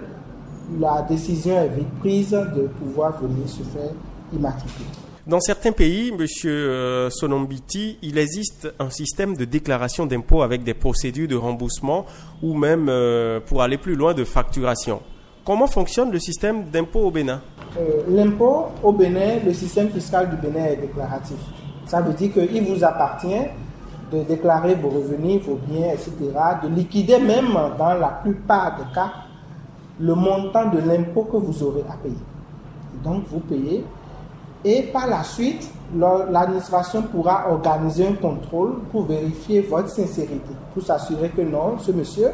la 0.78 1.02
décision 1.02 1.56
est 1.56 1.68
vite 1.68 1.98
prise 2.00 2.30
de 2.30 2.68
pouvoir 2.78 3.12
venir 3.20 3.48
se 3.48 3.62
faire 3.62 3.90
immatriculer. 4.32 4.97
Dans 5.28 5.40
certains 5.40 5.72
pays, 5.72 6.10
Monsieur 6.10 6.70
euh, 6.70 7.10
Sonombiti, 7.10 7.98
il 8.00 8.16
existe 8.16 8.72
un 8.78 8.88
système 8.88 9.36
de 9.36 9.44
déclaration 9.44 10.06
d'impôt 10.06 10.40
avec 10.40 10.62
des 10.62 10.72
procédures 10.72 11.28
de 11.28 11.36
remboursement 11.36 12.06
ou 12.42 12.54
même, 12.54 12.88
euh, 12.88 13.38
pour 13.38 13.60
aller 13.60 13.76
plus 13.76 13.94
loin, 13.94 14.14
de 14.14 14.24
facturation. 14.24 15.02
Comment 15.44 15.66
fonctionne 15.66 16.10
le 16.10 16.18
système 16.18 16.70
d'impôt 16.70 17.00
au 17.00 17.10
Bénin? 17.10 17.42
Euh, 17.78 18.04
L'impôt 18.08 18.68
au 18.82 18.90
Bénin, 18.92 19.40
le 19.44 19.52
système 19.52 19.90
fiscal 19.90 20.30
du 20.30 20.36
Bénin 20.36 20.64
est 20.64 20.76
déclaratif. 20.76 21.36
Ça 21.84 22.00
veut 22.00 22.14
dire 22.14 22.32
qu'il 22.32 22.62
vous 22.64 22.82
appartient 22.82 23.44
de 24.10 24.22
déclarer 24.22 24.76
vos 24.76 24.88
revenus, 24.88 25.42
vos 25.42 25.56
biens, 25.56 25.90
etc., 25.92 26.10
de 26.62 26.68
liquider 26.68 27.18
même 27.18 27.52
dans 27.78 27.92
la 27.92 28.20
plupart 28.22 28.78
des 28.78 28.94
cas 28.94 29.12
le 30.00 30.14
montant 30.14 30.70
de 30.70 30.78
l'impôt 30.78 31.24
que 31.24 31.36
vous 31.36 31.62
aurez 31.64 31.84
à 31.86 31.98
payer. 32.02 32.16
donc 33.04 33.24
vous 33.30 33.40
payez 33.40 33.84
et 34.64 34.82
par 34.82 35.06
la 35.06 35.22
suite, 35.22 35.70
l'administration 35.94 37.02
pourra 37.02 37.50
organiser 37.50 38.06
un 38.06 38.14
contrôle 38.14 38.80
pour 38.90 39.06
vérifier 39.06 39.60
votre 39.62 39.88
sincérité, 39.88 40.52
pour 40.74 40.82
s'assurer 40.82 41.30
que 41.30 41.42
non, 41.42 41.78
ce 41.78 41.92
monsieur, 41.92 42.30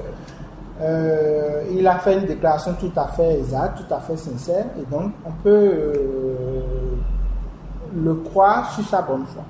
euh, 0.81 1.63
il 1.73 1.87
a 1.87 1.99
fait 1.99 2.19
une 2.19 2.27
déclaration 2.27 2.75
tout 2.81 2.93
à 2.97 3.09
fait 3.09 3.39
exacte, 3.39 3.79
tout 3.87 3.95
à 3.95 4.01
fait 4.01 4.17
sincère, 4.17 4.67
et 4.81 4.91
donc 4.91 5.13
on 5.25 5.31
peut 5.43 5.51
euh, 5.51 6.63
le 7.95 8.15
croire 8.15 8.73
sur 8.75 8.85
sa 8.85 9.03
bonne 9.03 9.25
foi. 9.27 9.45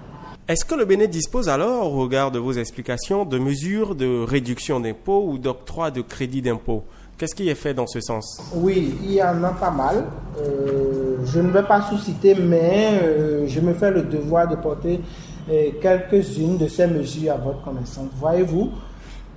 Est-ce 0.47 0.67
que 0.67 0.75
le 0.75 0.85
Bénin 0.85 1.07
dispose 1.07 1.49
alors, 1.49 1.95
au 1.95 2.03
regard 2.03 2.31
de 2.31 2.39
vos 2.39 2.53
explications, 2.53 3.25
de 3.25 3.39
mesures 3.39 3.95
de 3.95 4.23
réduction 4.23 4.79
d'impôts 4.79 5.27
ou 5.27 5.39
d'octroi 5.39 5.91
de 5.91 6.03
crédit 6.03 6.43
d'impôt? 6.43 6.85
Qu'est-ce 7.17 7.35
qui 7.37 7.49
est 7.49 7.55
fait 7.55 7.75
dans 7.75 7.87
ce 7.87 8.01
sens? 8.01 8.43
Oui, 8.55 8.99
il 9.05 9.13
y 9.13 9.23
en 9.23 9.43
a 9.45 9.51
pas 9.51 9.71
mal. 9.71 10.05
Euh, 10.37 11.19
je 11.25 11.41
ne 11.41 11.51
vais 11.51 11.63
pas 11.63 11.83
sous-citer, 11.83 12.35
mais 12.35 12.99
euh, 13.03 13.47
je 13.47 13.61
me 13.61 13.73
fais 13.73 13.93
le 13.93 14.03
devoir 14.03 14.49
de 14.49 14.57
porter 14.57 15.01
euh, 15.49 15.71
quelques-unes 15.81 16.59
de 16.59 16.67
ces 16.67 16.89
mesures 16.89 17.35
à 17.35 17.37
votre 17.37 17.63
connaissance. 17.63 18.09
Voyez-vous, 18.19 18.71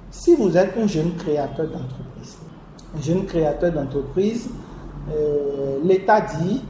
si 0.09 0.35
vous 0.35 0.57
êtes 0.57 0.75
un 0.75 0.87
jeune 0.87 1.13
créateur 1.17 1.67
d'entreprise, 1.67 2.37
un 2.97 3.01
jeune 3.01 3.25
créateur 3.25 3.71
d'entreprise, 3.71 4.49
l'État 5.83 6.19
dit 6.19 6.61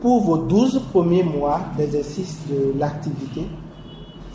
pour 0.00 0.22
vos 0.22 0.36
12 0.36 0.82
premiers 0.92 1.24
mois 1.24 1.60
d'exercice 1.76 2.38
de 2.48 2.78
l'activité, 2.78 3.46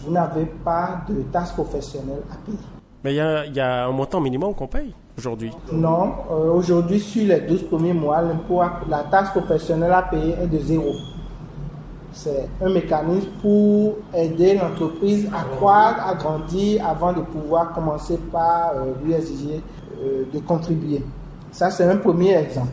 vous 0.01 0.11
n'avez 0.11 0.45
pas 0.45 1.01
de 1.07 1.21
taxe 1.31 1.51
professionnelle 1.51 2.23
à 2.31 2.35
payer. 2.45 2.57
Mais 3.03 3.13
il 3.13 3.55
y, 3.55 3.59
a 3.59 3.85
un 3.85 3.91
montant 3.91 4.19
minimum 4.19 4.53
qu'on 4.55 4.67
paye 4.67 4.93
Non, 5.71 6.13
euh, 6.31 6.51
aujourd'hui, 6.51 6.99
sur 6.99 7.27
les 7.27 7.41
12 7.41 7.63
premiers 7.63 7.93
mois, 7.93 8.21
la 8.89 9.03
taxe 9.03 9.31
professionnelle 9.31 9.91
à 9.91 10.03
payer 10.03 10.35
est 10.41 10.47
de 10.47 10.59
zéro. 10.59 10.93
C'est 12.13 12.49
un 12.61 12.69
mécanisme 12.69 13.29
pour 13.41 13.95
aider 14.13 14.55
l'entreprise 14.55 15.27
à 15.33 15.43
croître, 15.55 16.07
à 16.07 16.15
grandir 16.15 16.87
avant 16.87 17.13
de 17.13 17.21
pouvoir 17.21 17.73
commencer 17.73 18.17
par 18.31 18.71
euh, 18.75 18.93
lui 19.03 19.13
exiger 19.13 19.61
de 20.31 20.39
contribuer. 20.39 21.03
Ça, 21.51 21.71
c'est 21.71 21.85
un 21.85 21.97
premier 21.97 22.35
exemple. 22.37 22.69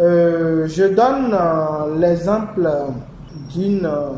Euh, 0.00 0.66
je 0.66 0.84
donne 0.84 1.32
euh, 1.32 1.98
l'exemple 1.98 2.68
d'une 3.54 3.86
euh, 3.86 4.08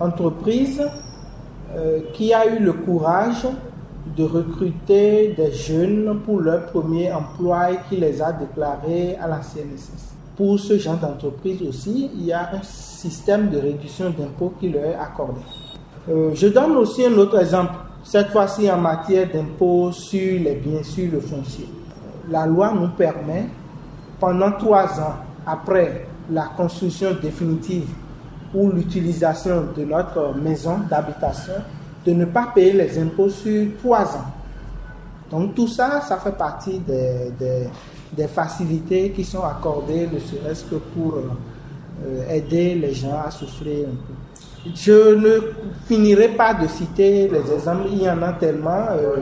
entreprise 0.00 0.82
qui 2.12 2.32
a 2.32 2.46
eu 2.46 2.60
le 2.60 2.72
courage 2.72 3.48
de 4.16 4.24
recruter 4.24 5.34
des 5.36 5.52
jeunes 5.52 6.20
pour 6.24 6.40
leur 6.40 6.66
premier 6.66 7.12
emploi 7.12 7.68
qui 7.88 7.96
les 7.96 8.20
a 8.20 8.32
déclarés 8.32 9.16
à 9.16 9.26
la 9.26 9.40
CNSS. 9.40 10.14
Pour 10.36 10.58
ce 10.58 10.78
genre 10.78 10.96
d'entreprise 10.96 11.62
aussi, 11.62 12.10
il 12.14 12.26
y 12.26 12.32
a 12.32 12.50
un 12.52 12.62
système 12.62 13.50
de 13.50 13.58
réduction 13.58 14.10
d'impôts 14.10 14.52
qui 14.60 14.68
leur 14.68 14.84
est 14.84 14.94
accordé. 14.94 15.40
je 16.08 16.48
donne 16.48 16.76
aussi 16.76 17.06
un 17.06 17.14
autre 17.14 17.40
exemple, 17.40 17.74
cette 18.02 18.28
fois-ci 18.28 18.70
en 18.70 18.78
matière 18.78 19.28
d'impôts 19.32 19.92
sur 19.92 20.40
les 20.40 20.56
biens, 20.56 20.82
sur 20.82 21.10
le 21.10 21.20
foncier. 21.20 21.68
La 22.30 22.46
loi 22.46 22.72
nous 22.74 22.88
permet 22.88 23.46
pendant 24.20 24.52
trois 24.52 25.00
ans 25.00 25.16
après 25.46 26.06
la 26.30 26.50
construction 26.56 27.10
définitive 27.20 27.88
ou 28.54 28.70
l'utilisation 28.70 29.64
de 29.76 29.84
notre 29.84 30.34
maison 30.36 30.78
d'habitation, 30.88 31.54
de 32.04 32.12
ne 32.12 32.24
pas 32.24 32.52
payer 32.54 32.72
les 32.72 32.98
impôts 32.98 33.30
sur 33.30 33.66
trois 33.78 34.04
ans. 34.16 34.30
Donc 35.30 35.54
tout 35.54 35.68
ça, 35.68 36.00
ça 36.00 36.18
fait 36.18 36.36
partie 36.36 36.78
des, 36.78 37.32
des, 38.16 38.28
facilités 38.28 39.10
qui 39.10 39.24
sont 39.24 39.42
accordées, 39.42 40.06
ne 40.12 40.18
serait-ce 40.18 40.64
que 40.64 40.76
pour 40.76 41.16
euh, 41.16 42.30
aider 42.30 42.74
les 42.74 42.94
gens 42.94 43.20
à 43.26 43.30
souffler 43.30 43.84
un 43.84 43.96
peu. 43.96 44.70
Je 44.74 45.14
ne 45.14 45.40
finirai 45.86 46.28
pas 46.28 46.54
de 46.54 46.66
citer 46.68 47.28
les 47.28 47.52
exemples, 47.52 47.88
il 47.90 48.02
y 48.02 48.08
en 48.08 48.22
a 48.22 48.32
tellement. 48.32 48.86
Euh, 48.92 49.16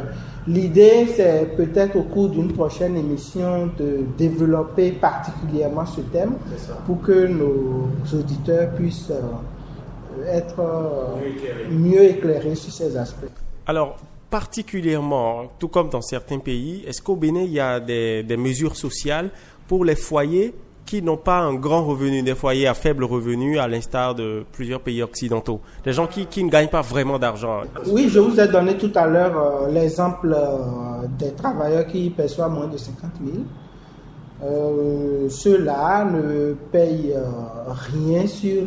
l'idée, 0.47 1.07
c'est 1.17 1.57
peut-être 1.57 1.97
au 1.97 2.03
cours 2.03 2.29
d'une 2.29 2.53
prochaine 2.53 2.97
émission 2.97 3.71
de 3.79 4.01
développer 4.17 4.93
particulièrement 4.93 5.87
ce 5.87 6.01
thème 6.01 6.35
pour 6.87 7.01
que 7.03 7.27
nos 7.27 7.89
auditeurs 8.13 8.71
puissent 8.71 9.11
euh, 9.11 9.21
être 10.27 10.63
mieux 11.71 12.05
éclairés 12.05 12.55
sur 12.55 12.73
ces 12.73 12.97
aspects. 12.97 13.31
Alors, 13.67 13.97
particulièrement, 14.33 15.53
tout 15.59 15.69
comme 15.69 15.91
dans 15.91 16.01
certains 16.01 16.39
pays, 16.39 16.83
est-ce 16.87 17.03
qu'au 17.03 17.17
Bénin, 17.17 17.43
il 17.43 17.53
y 17.53 17.61
a 17.61 17.79
des, 17.79 18.37
mesures 18.39 18.77
sociales 18.77 19.31
pour 19.69 19.85
les 19.85 19.95
foyers 19.95 20.55
qui 20.87 21.03
n'ont 21.03 21.19
pas 21.19 21.39
un 21.41 21.55
grand 21.55 21.85
revenu, 21.85 22.23
des 22.23 22.35
foyers 22.35 22.67
à 22.67 22.75
faible 22.75 23.05
revenu, 23.05 23.59
à 23.59 23.69
l'instar 23.69 24.15
de 24.15 24.45
plusieurs 24.53 24.81
pays 24.81 25.03
occidentaux, 25.03 25.61
des 25.85 25.93
gens 25.93 26.07
qui, 26.07 26.27
qui 26.27 26.43
ne 26.43 26.51
gagnent 26.51 26.69
pas 26.69 26.81
vraiment 26.81 27.19
d'argent. 27.19 27.61
Oui, 27.87 28.09
je 28.09 28.19
vous 28.19 28.41
ai 28.41 28.49
donné 28.49 28.77
tout 28.77 28.91
à 28.95 29.07
l'heure 29.07 29.39
euh, 29.39 29.71
l'exemple 29.71 30.35
euh, 30.35 31.07
des 31.19 31.33
travailleurs 31.33 31.87
qui 31.87 32.11
perçoivent 32.11 32.53
moins 32.53 32.67
de 32.67 32.79
50 32.79 33.11
000. 33.25 33.37
Euh, 34.45 35.29
ceux-là 35.29 36.05
ne 36.05 36.55
payent 36.73 37.15
rien 37.69 38.27
sur, 38.27 38.65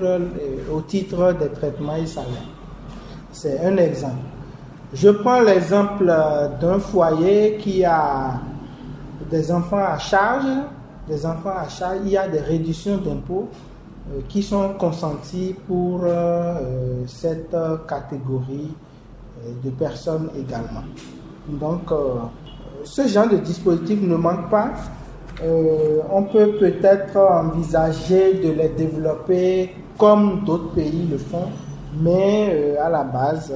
au 0.74 0.82
titre 0.82 1.34
des 1.34 1.50
traitements 1.50 1.96
et 1.96 2.06
salaires. 2.06 2.32
C'est 3.32 3.60
un 3.60 3.76
exemple. 3.78 4.24
Je 4.94 5.10
prends 5.10 5.42
l'exemple 5.42 6.06
d'un 6.62 6.80
foyer 6.80 7.58
qui 7.58 7.84
a 7.84 8.40
des 9.30 9.52
enfants 9.52 9.84
à 9.84 9.98
charge. 9.98 10.46
Des 11.08 11.26
enfants 11.26 11.54
à 11.58 11.68
charge, 11.68 11.98
il 12.06 12.12
y 12.12 12.18
a 12.18 12.28
des 12.28 12.40
réductions 12.40 12.98
d'impôts 12.98 13.50
euh, 14.12 14.22
qui 14.30 14.44
sont 14.44 14.74
consenties 14.80 15.56
pour 15.68 16.02
euh, 16.04 16.08
euh, 16.08 17.04
cette 17.08 17.56
catégorie 17.88 18.72
de 19.64 19.70
personnes 19.72 20.30
également. 20.38 20.84
Donc, 21.48 21.92
ce 22.84 23.08
genre 23.08 23.28
de 23.28 23.38
dispositif 23.38 24.02
ne 24.02 24.16
manque 24.16 24.50
pas. 24.50 24.72
On 25.42 26.24
peut 26.24 26.54
peut-être 26.58 27.18
envisager 27.18 28.36
de 28.36 28.52
les 28.52 28.70
développer 28.70 29.74
comme 29.98 30.44
d'autres 30.46 30.74
pays 30.74 31.08
le 31.10 31.18
font, 31.18 31.50
mais 32.02 32.76
à 32.78 32.90
la 32.90 33.04
base, 33.04 33.54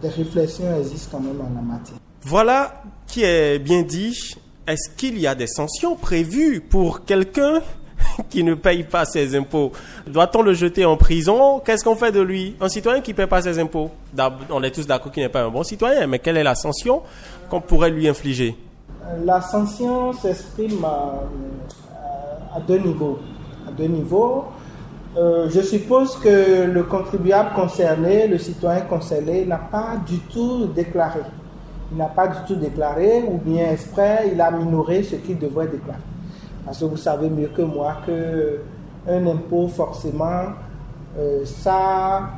des 0.00 0.08
réflexions 0.08 0.76
existent 0.78 1.18
quand 1.18 1.24
même 1.24 1.40
en 1.40 1.54
la 1.54 1.62
matière. 1.62 1.98
Voilà 2.22 2.82
qui 3.12 3.24
est 3.24 3.58
bien 3.58 3.82
dit. 3.82 4.36
Est-ce 4.66 4.88
qu'il 4.88 5.18
y 5.18 5.26
a 5.26 5.34
des 5.34 5.46
sanctions 5.46 5.96
prévues 5.96 6.60
pour 6.60 7.04
quelqu'un 7.04 7.60
qui 8.30 8.42
ne 8.42 8.54
paye 8.54 8.84
pas 8.84 9.04
ses 9.04 9.36
impôts? 9.36 9.72
Doit-on 10.06 10.40
le 10.40 10.54
jeter 10.54 10.86
en 10.86 10.96
prison? 10.96 11.60
Qu'est-ce 11.60 11.84
qu'on 11.84 11.96
fait 11.96 12.10
de 12.12 12.20
lui? 12.20 12.56
Un 12.60 12.68
citoyen 12.68 13.02
qui 13.02 13.10
ne 13.10 13.16
paye 13.16 13.26
pas 13.26 13.42
ses 13.42 13.58
impôts? 13.58 13.90
On 14.50 14.62
est 14.62 14.70
tous 14.70 14.86
d'accord 14.86 15.12
qu'il 15.12 15.22
n'est 15.22 15.28
pas 15.28 15.42
un 15.42 15.50
bon 15.50 15.62
citoyen, 15.62 16.06
mais 16.06 16.20
quelle 16.20 16.38
est 16.38 16.42
la 16.42 16.54
sanction 16.54 17.02
qu'on 17.50 17.60
pourrait 17.60 17.90
lui 17.90 18.08
infliger? 18.08 18.56
La 19.24 19.40
sanction 19.40 20.12
s'exprime 20.12 20.84
à, 20.84 21.24
à, 22.56 22.60
deux 22.60 22.78
niveaux. 22.78 23.18
À 23.68 23.72
deux 23.72 23.86
niveaux. 23.86 24.44
Euh, 25.16 25.50
je 25.50 25.60
suppose 25.60 26.16
que 26.16 26.64
le 26.64 26.82
contribuable 26.84 27.50
concerné, 27.54 28.26
le 28.26 28.38
citoyen 28.38 28.80
concerné, 28.82 29.44
n'a 29.44 29.58
pas 29.58 29.96
du 30.06 30.18
tout 30.20 30.66
déclaré. 30.66 31.20
Il 31.90 31.98
n'a 31.98 32.06
pas 32.06 32.28
du 32.28 32.38
tout 32.46 32.54
déclaré, 32.54 33.22
ou 33.28 33.36
bien 33.36 33.72
exprès, 33.72 34.30
il 34.32 34.40
a 34.40 34.50
minoré 34.50 35.02
ce 35.02 35.16
qu'il 35.16 35.38
devrait 35.38 35.66
déclarer. 35.66 35.98
Parce 36.64 36.78
que 36.78 36.86
vous 36.86 36.96
savez 36.96 37.28
mieux 37.28 37.48
que 37.48 37.62
moi 37.62 37.96
que 38.06 38.60
un 39.06 39.26
impôt, 39.26 39.68
forcément, 39.68 40.44
euh, 41.18 41.44
ça, 41.44 42.30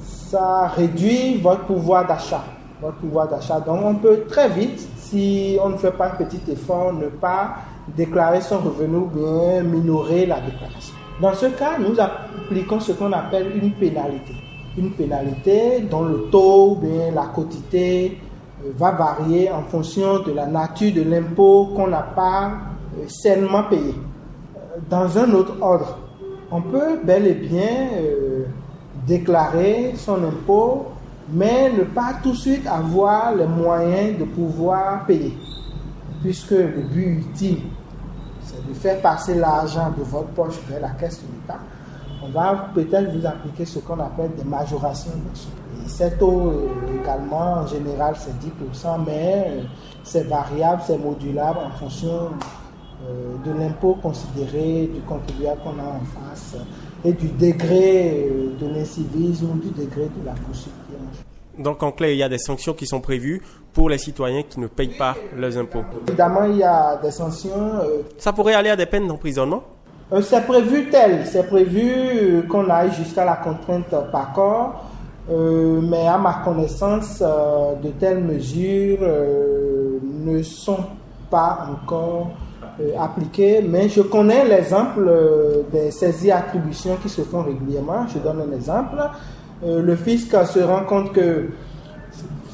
ça 0.00 0.66
réduit 0.68 1.36
votre 1.36 1.66
pouvoir 1.66 2.06
d'achat. 2.06 2.42
Votre 2.80 2.96
pouvoir 2.96 3.28
d'achat. 3.28 3.60
Donc, 3.60 3.80
on 3.84 3.94
peut 3.94 4.24
très 4.28 4.48
vite, 4.48 4.88
si 5.10 5.58
on 5.62 5.70
ne 5.70 5.76
fait 5.76 5.90
pas 5.90 6.06
un 6.06 6.24
petit 6.24 6.40
effort, 6.50 6.92
ne 6.92 7.06
pas 7.08 7.56
déclarer 7.96 8.40
son 8.40 8.58
revenu 8.58 9.06
bien 9.12 9.62
minorer 9.62 10.26
la 10.26 10.40
déclaration. 10.40 10.94
Dans 11.20 11.34
ce 11.34 11.46
cas, 11.46 11.78
nous 11.78 11.98
appliquons 12.00 12.80
ce 12.80 12.92
qu'on 12.92 13.12
appelle 13.12 13.52
une 13.60 13.72
pénalité. 13.72 14.34
Une 14.78 14.92
pénalité 14.92 15.80
dont 15.80 16.02
le 16.04 16.28
taux, 16.30 16.76
bien 16.76 17.10
la 17.12 17.26
quantité 17.34 18.18
euh, 18.64 18.70
va 18.76 18.92
varier 18.92 19.50
en 19.50 19.62
fonction 19.62 20.20
de 20.20 20.32
la 20.32 20.46
nature 20.46 20.94
de 20.94 21.02
l'impôt 21.02 21.72
qu'on 21.74 21.88
n'a 21.88 22.02
pas 22.02 22.52
euh, 22.96 23.04
sainement 23.08 23.64
payé. 23.64 23.94
Euh, 24.56 24.78
dans 24.88 25.18
un 25.18 25.32
autre 25.32 25.54
ordre, 25.60 25.98
on 26.52 26.62
peut 26.62 27.00
bel 27.04 27.26
et 27.26 27.34
bien 27.34 27.88
déclarer 29.06 29.92
son 29.94 30.24
impôt, 30.24 30.86
mais 31.32 31.72
ne 31.72 31.84
pas 31.84 32.14
tout 32.22 32.32
de 32.32 32.36
suite 32.36 32.66
avoir 32.66 33.34
les 33.34 33.46
moyens 33.46 34.18
de 34.18 34.24
pouvoir 34.24 35.06
payer, 35.06 35.36
puisque 36.22 36.50
le 36.50 36.82
but 36.92 37.24
ultime 37.26 37.60
de 38.68 38.74
faire 38.74 39.00
passer 39.00 39.34
l'argent 39.34 39.92
de 39.96 40.02
votre 40.02 40.28
poche 40.28 40.58
vers 40.68 40.80
la 40.80 40.90
caisse 40.90 41.22
de 41.22 41.26
l'État, 41.32 41.60
on 42.22 42.28
va 42.28 42.68
peut-être 42.74 43.16
vous 43.16 43.26
appliquer 43.26 43.64
ce 43.64 43.78
qu'on 43.78 43.98
appelle 43.98 44.34
des 44.36 44.44
majorations 44.44 45.12
Et 45.84 45.88
cet 45.88 46.18
taux, 46.18 46.50
euh, 46.50 47.00
également, 47.00 47.62
en 47.62 47.66
général, 47.66 48.14
c'est 48.16 48.34
10%, 48.38 49.04
mais 49.06 49.46
euh, 49.48 49.62
c'est 50.02 50.24
variable, 50.24 50.82
c'est 50.86 50.98
modulable 50.98 51.58
en 51.64 51.70
fonction 51.70 52.30
euh, 53.08 53.36
de 53.44 53.58
l'impôt 53.58 53.96
considéré, 54.02 54.90
du 54.92 55.00
contribuable 55.02 55.60
qu'on 55.62 55.78
a 55.78 55.86
en 55.86 56.30
face 56.30 56.56
et 57.04 57.12
du 57.12 57.28
degré 57.28 58.28
de 58.60 58.66
l'incivisme 58.66 59.58
du 59.60 59.70
degré 59.70 60.02
de 60.04 60.26
la 60.26 60.32
poursuite 60.32 60.72
donc, 61.60 61.82
en 61.82 61.92
clé, 61.92 62.12
il 62.12 62.18
y 62.18 62.22
a 62.22 62.28
des 62.28 62.38
sanctions 62.38 62.72
qui 62.72 62.86
sont 62.86 63.00
prévues 63.00 63.42
pour 63.74 63.90
les 63.90 63.98
citoyens 63.98 64.42
qui 64.48 64.58
ne 64.58 64.66
payent 64.66 64.96
pas 64.96 65.14
leurs 65.36 65.58
impôts. 65.58 65.84
Évidemment, 66.08 66.44
il 66.44 66.56
y 66.56 66.62
a 66.62 66.96
des 66.96 67.10
sanctions. 67.10 67.74
Euh, 67.82 68.02
Ça 68.16 68.32
pourrait 68.32 68.54
aller 68.54 68.70
à 68.70 68.76
des 68.76 68.86
peines 68.86 69.06
d'emprisonnement? 69.06 69.62
Euh, 70.12 70.22
C'est 70.22 70.40
prévu 70.46 70.88
tel. 70.90 71.26
C'est 71.26 71.46
prévu 71.46 71.92
euh, 71.92 72.42
qu'on 72.48 72.68
aille 72.70 72.92
jusqu'à 72.92 73.26
la 73.26 73.36
contrainte 73.36 73.94
par 74.10 74.32
corps. 74.32 74.84
mais 75.28 76.06
à 76.08 76.16
ma 76.16 76.40
connaissance, 76.44 77.20
de 77.20 77.88
telles 78.00 78.24
mesures 78.24 79.06
ne 80.24 80.42
sont 80.42 80.84
pas 81.30 81.68
encore 81.70 82.30
appliquées. 82.98 83.62
Mais 83.62 83.88
je 83.88 84.02
connais 84.02 84.44
l'exemple 84.44 85.10
des 85.72 85.90
saisies 85.90 86.30
attributions 86.30 86.96
qui 87.02 87.08
se 87.08 87.22
font 87.22 87.42
régulièrement. 87.42 88.06
Je 88.08 88.18
donne 88.18 88.40
un 88.40 88.56
exemple. 88.56 88.96
Euh, 89.64 89.82
le 89.82 89.96
fisc 89.96 90.30
se 90.46 90.60
rend 90.60 90.84
compte 90.84 91.12
que 91.12 91.50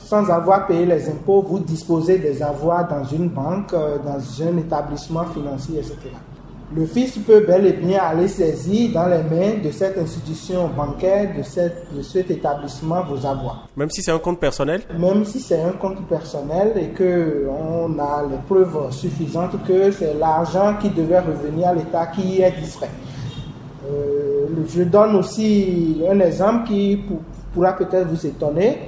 sans 0.05 0.29
avoir 0.31 0.67
payé 0.67 0.87
les 0.87 1.09
impôts, 1.09 1.43
vous 1.43 1.59
disposez 1.59 2.19
des 2.19 2.43
avoirs 2.43 2.89
dans 2.89 3.05
une 3.05 3.29
banque, 3.29 3.73
euh, 3.73 3.99
dans 3.99 4.19
un 4.43 4.57
établissement 4.57 5.25
financier, 5.25 5.79
etc. 5.79 5.97
Le 6.75 6.85
fisc 6.85 7.21
peut 7.21 7.45
bel 7.47 7.65
et 7.65 7.75
bien 7.75 8.01
aller 8.01 8.27
saisir 8.27 8.91
dans 8.93 9.07
les 9.07 9.23
mains 9.23 9.63
de 9.63 9.71
cette 9.71 9.97
institution 9.99 10.69
bancaire, 10.69 11.31
de, 11.37 11.45
cette, 11.45 11.87
de 11.97 12.03
cet 12.03 12.29
établissement, 12.29 13.05
vos 13.05 13.25
avoirs. 13.25 13.69
Même 13.77 13.89
si 13.89 14.03
c'est 14.03 14.11
un 14.11 14.19
compte 14.19 14.41
personnel? 14.41 14.83
Même 14.99 15.25
si 15.25 15.39
c'est 15.39 15.63
un 15.63 15.73
compte 15.73 16.05
personnel 16.09 16.73
et 16.77 16.89
qu'on 16.89 17.97
a 18.01 18.25
les 18.29 18.39
preuves 18.49 18.91
suffisantes 18.91 19.65
que 19.65 19.93
c'est 19.93 20.15
l'argent 20.15 20.75
qui 20.81 20.91
devait 20.91 21.21
revenir 21.21 21.69
à 21.69 21.75
l'État 21.75 22.07
qui 22.07 22.43
est 22.43 22.51
distrait. 22.61 22.91
Euh, 23.89 24.47
je 24.69 24.83
donne 24.83 25.15
aussi 25.15 26.03
un 26.11 26.19
exemple 26.19 26.67
qui 26.67 27.01
pourra 27.55 27.75
peut-être 27.75 28.09
vous 28.09 28.27
étonner. 28.27 28.79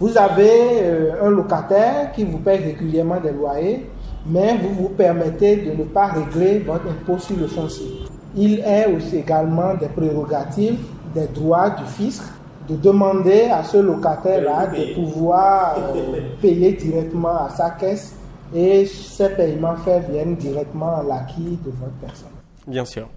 Vous 0.00 0.18
avez 0.18 0.50
euh, 0.82 1.26
un 1.26 1.30
locataire 1.30 2.10
qui 2.12 2.24
vous 2.24 2.38
paye 2.38 2.58
régulièrement 2.58 3.20
des 3.20 3.30
loyers, 3.30 3.86
mais 4.26 4.56
vous 4.58 4.74
vous 4.74 4.88
permettez 4.90 5.56
de 5.56 5.70
ne 5.72 5.84
pas 5.84 6.06
régler 6.06 6.60
votre 6.60 6.86
impôt 6.88 7.18
sur 7.18 7.36
le 7.36 7.46
foncier. 7.46 7.90
Il 8.36 8.60
est 8.60 8.86
aussi 8.86 9.16
également 9.18 9.74
des 9.74 9.88
prérogatives, 9.88 10.78
des 11.14 11.26
droits 11.28 11.70
du 11.70 11.84
fisc 11.84 12.22
de 12.68 12.76
demander 12.76 13.48
à 13.50 13.64
ce 13.64 13.78
locataire-là 13.78 14.66
de 14.68 14.94
pouvoir 14.94 15.76
euh, 15.78 16.20
payer 16.42 16.72
directement 16.72 17.46
à 17.46 17.48
sa 17.50 17.70
caisse 17.70 18.14
et 18.54 18.86
ces 18.86 19.30
paiements 19.30 19.76
faits 19.76 20.08
viennent 20.10 20.36
directement 20.36 20.98
à 20.98 21.02
l'acquis 21.02 21.58
de 21.64 21.70
votre 21.70 21.92
personne. 22.00 22.28
Bien 22.66 22.84
sûr. 22.84 23.08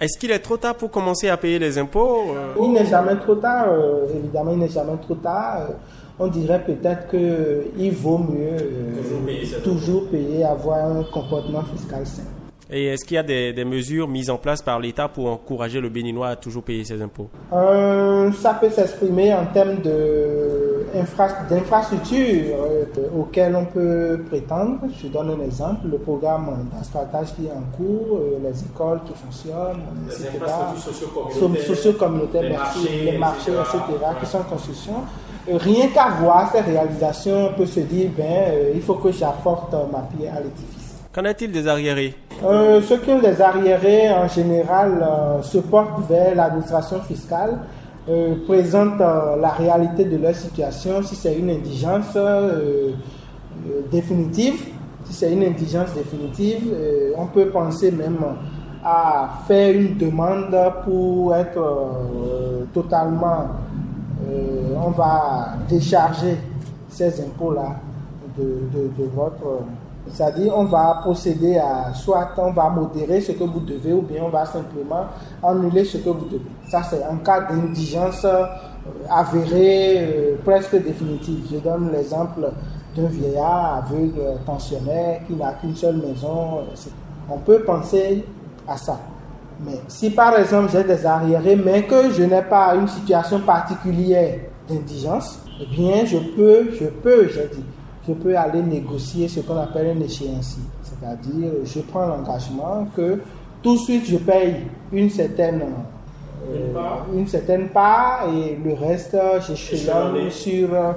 Est-ce 0.00 0.18
qu'il 0.18 0.30
est 0.30 0.38
trop 0.38 0.56
tard 0.56 0.76
pour 0.76 0.90
commencer 0.90 1.28
à 1.28 1.36
payer 1.36 1.58
les 1.58 1.76
impôts 1.76 2.34
euh? 2.34 2.54
Il 2.62 2.72
n'est 2.72 2.86
jamais 2.86 3.16
trop 3.16 3.34
tard, 3.34 3.66
euh, 3.68 4.06
évidemment, 4.14 4.52
il 4.52 4.58
n'est 4.58 4.68
jamais 4.68 4.96
trop 5.02 5.14
tard. 5.14 5.58
Euh, 5.60 5.72
on 6.20 6.28
dirait 6.28 6.62
peut-être 6.62 7.08
qu'il 7.08 7.92
vaut 7.92 8.18
mieux 8.18 8.56
toujours 9.64 10.06
payer, 10.08 10.44
avoir 10.44 10.84
un 10.84 11.02
comportement 11.04 11.62
fiscal 11.62 12.06
sain. 12.06 12.24
Et 12.72 12.86
est-ce 12.86 13.04
qu'il 13.04 13.16
y 13.16 13.18
a 13.18 13.24
des, 13.24 13.64
mesures 13.64 14.06
mises 14.06 14.30
en 14.30 14.36
place 14.36 14.62
par 14.62 14.78
l'État 14.78 15.08
pour 15.08 15.28
encourager 15.28 15.80
le 15.80 15.88
Béninois 15.88 16.28
à 16.28 16.36
toujours 16.36 16.62
payer 16.62 16.84
ses 16.84 17.02
impôts? 17.02 17.28
Ça 17.50 18.54
peut 18.60 18.70
s'exprimer 18.70 19.34
en 19.34 19.46
termes 19.46 19.78
d'infrastructures 21.48 22.54
euh, 22.56 22.84
auxquelles 23.18 23.56
on 23.56 23.64
peut 23.64 24.20
prétendre. 24.28 24.78
Je 25.02 25.08
donne 25.08 25.30
un 25.30 25.40
exemple, 25.44 25.88
le 25.90 25.98
programme 25.98 26.68
d'asphaltage 26.72 27.34
qui 27.34 27.46
est 27.46 27.50
en 27.50 27.64
cours, 27.76 28.18
euh, 28.18 28.38
les 28.44 28.62
écoles 28.62 29.00
qui 29.04 29.14
fonctionnent, 29.14 29.82
les 30.06 30.14
etc. 30.14 30.38
socio-communautaires, 31.66 32.42
les 33.04 33.18
marchés, 33.18 33.50
etc., 33.50 33.80
qui 34.20 34.26
sont 34.26 34.38
en 34.38 34.42
construction. 34.42 34.94
Rien 35.58 35.88
qu'à 35.88 36.08
voir 36.20 36.50
ces 36.52 36.60
réalisations, 36.60 37.48
on 37.50 37.58
peut 37.58 37.66
se 37.66 37.80
dire, 37.80 38.10
ben, 38.16 38.52
il 38.74 38.82
faut 38.82 38.94
que 38.94 39.12
j'apporte 39.12 39.72
ma 39.72 40.00
pierre 40.16 40.34
à 40.36 40.40
l'édifice. 40.40 40.96
Qu'en 41.12 41.24
est-il 41.24 41.50
des 41.50 41.66
arriérés? 41.66 42.14
Ceux 42.42 42.98
qui 42.98 43.10
ont 43.10 43.18
des 43.18 43.40
arriérés, 43.42 44.10
en 44.10 44.28
général, 44.28 45.04
se 45.42 45.58
portent 45.58 46.08
vers 46.08 46.34
l'administration 46.34 47.00
fiscale 47.02 47.58
euh, 48.08 48.34
présentent 48.46 49.00
euh, 49.02 49.36
la 49.36 49.50
réalité 49.50 50.04
de 50.04 50.16
leur 50.16 50.34
situation, 50.34 51.02
si 51.02 51.14
c'est 51.14 51.34
une 51.38 51.50
indigence 51.50 52.16
euh, 52.16 52.92
définitive, 53.92 54.58
si 55.04 55.12
c'est 55.12 55.32
une 55.32 55.44
indigence 55.44 55.92
définitive, 55.94 56.74
on 57.16 57.26
peut 57.26 57.46
penser 57.50 57.92
même 57.92 58.18
à 58.82 59.28
faire 59.46 59.74
une 59.74 59.98
demande 59.98 60.56
pour 60.84 61.34
être 61.34 61.92
totalement, 62.72 63.48
on 64.76 64.90
va 64.90 65.54
décharger 65.68 66.36
ces 66.88 67.20
impôts-là 67.20 67.76
de, 68.36 68.68
de, 68.72 69.04
votre 69.14 69.62
c'est-à-dire, 70.08 70.52
on 70.56 70.64
va 70.64 71.00
procéder 71.02 71.58
à 71.58 71.92
soit 71.94 72.30
on 72.38 72.52
va 72.52 72.70
modérer 72.70 73.20
ce 73.20 73.32
que 73.32 73.44
vous 73.44 73.60
devez 73.60 73.92
ou 73.92 74.02
bien 74.02 74.22
on 74.24 74.28
va 74.28 74.44
simplement 74.46 75.06
annuler 75.42 75.84
ce 75.84 75.98
que 75.98 76.08
vous 76.08 76.24
devez. 76.24 76.42
Ça, 76.68 76.82
c'est 76.82 77.04
un 77.04 77.16
cas 77.16 77.42
d'indigence 77.42 78.24
euh, 78.24 78.44
avérée, 79.08 79.98
euh, 79.98 80.36
presque 80.44 80.82
définitive. 80.82 81.46
Je 81.52 81.58
donne 81.58 81.92
l'exemple 81.92 82.50
d'un 82.96 83.06
vieillard 83.06 83.84
aveugle 83.84 84.38
pensionnaire 84.44 85.20
qui 85.26 85.34
n'a 85.34 85.52
qu'une 85.52 85.76
seule 85.76 85.96
maison. 85.96 86.62
On 87.30 87.38
peut 87.38 87.60
penser 87.60 88.24
à 88.66 88.76
ça. 88.76 88.98
Mais 89.64 89.80
si 89.88 90.10
par 90.10 90.38
exemple 90.38 90.70
j'ai 90.72 90.84
des 90.84 91.04
arriérés, 91.04 91.56
mais 91.56 91.84
que 91.84 92.10
je 92.10 92.22
n'ai 92.22 92.42
pas 92.42 92.74
une 92.74 92.88
situation 92.88 93.40
particulière 93.40 94.38
d'indigence, 94.68 95.40
eh 95.60 95.66
bien 95.66 96.04
je 96.06 96.18
peux, 96.18 96.70
je 96.72 96.86
peux, 96.86 97.28
j'ai 97.28 97.48
dit, 97.54 97.64
je 98.08 98.12
peux 98.14 98.36
aller 98.36 98.62
négocier 98.62 99.28
ce 99.28 99.40
qu'on 99.40 99.58
appelle 99.58 99.96
un 99.96 100.00
échéancier. 100.00 100.62
C'est-à-dire, 100.82 101.52
je 101.64 101.80
prends 101.80 102.06
l'engagement 102.06 102.86
que 102.96 103.20
tout 103.62 103.74
de 103.74 103.78
suite, 103.78 104.06
je 104.06 104.16
paye 104.16 104.56
une 104.90 105.10
certaine, 105.10 105.62
euh, 106.50 106.82
une 107.14 107.26
certaine 107.26 107.68
part 107.68 108.26
et 108.34 108.58
le 108.64 108.72
reste, 108.74 109.16
j'échelonne 109.46 110.30
sur 110.30 110.72
euh, 110.72 110.92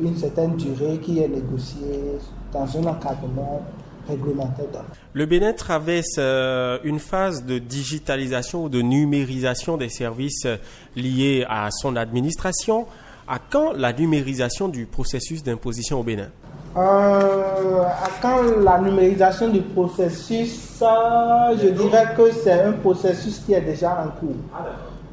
une 0.00 0.16
certaine 0.16 0.54
durée 0.54 0.98
qui 0.98 1.18
est 1.18 1.28
négociée 1.28 2.18
dans 2.52 2.64
un 2.78 2.86
encadrement 2.86 3.62
réglementaire. 4.08 4.66
Le 5.12 5.26
Bénin 5.26 5.52
traverse 5.52 6.16
euh, 6.18 6.78
une 6.84 6.98
phase 6.98 7.44
de 7.44 7.58
digitalisation 7.58 8.64
ou 8.64 8.68
de 8.68 8.82
numérisation 8.82 9.76
des 9.76 9.88
services 9.88 10.46
liés 10.94 11.44
à 11.48 11.68
son 11.70 11.96
administration. 11.96 12.86
À 13.28 13.38
quand 13.38 13.72
la 13.72 13.92
numérisation 13.92 14.68
du 14.68 14.86
processus 14.86 15.42
d'imposition 15.42 16.00
au 16.00 16.02
Bénin? 16.04 16.28
Euh, 16.76 17.82
À 17.82 18.08
quand 18.20 18.42
la 18.62 18.78
numérisation 18.78 19.48
du 19.48 19.62
processus 19.62 20.78
Je 20.80 21.68
dirais 21.68 22.08
que 22.16 22.30
c'est 22.32 22.60
un 22.62 22.72
processus 22.72 23.40
qui 23.40 23.54
est 23.54 23.62
déjà 23.62 24.04
en 24.04 24.10
cours. 24.20 24.36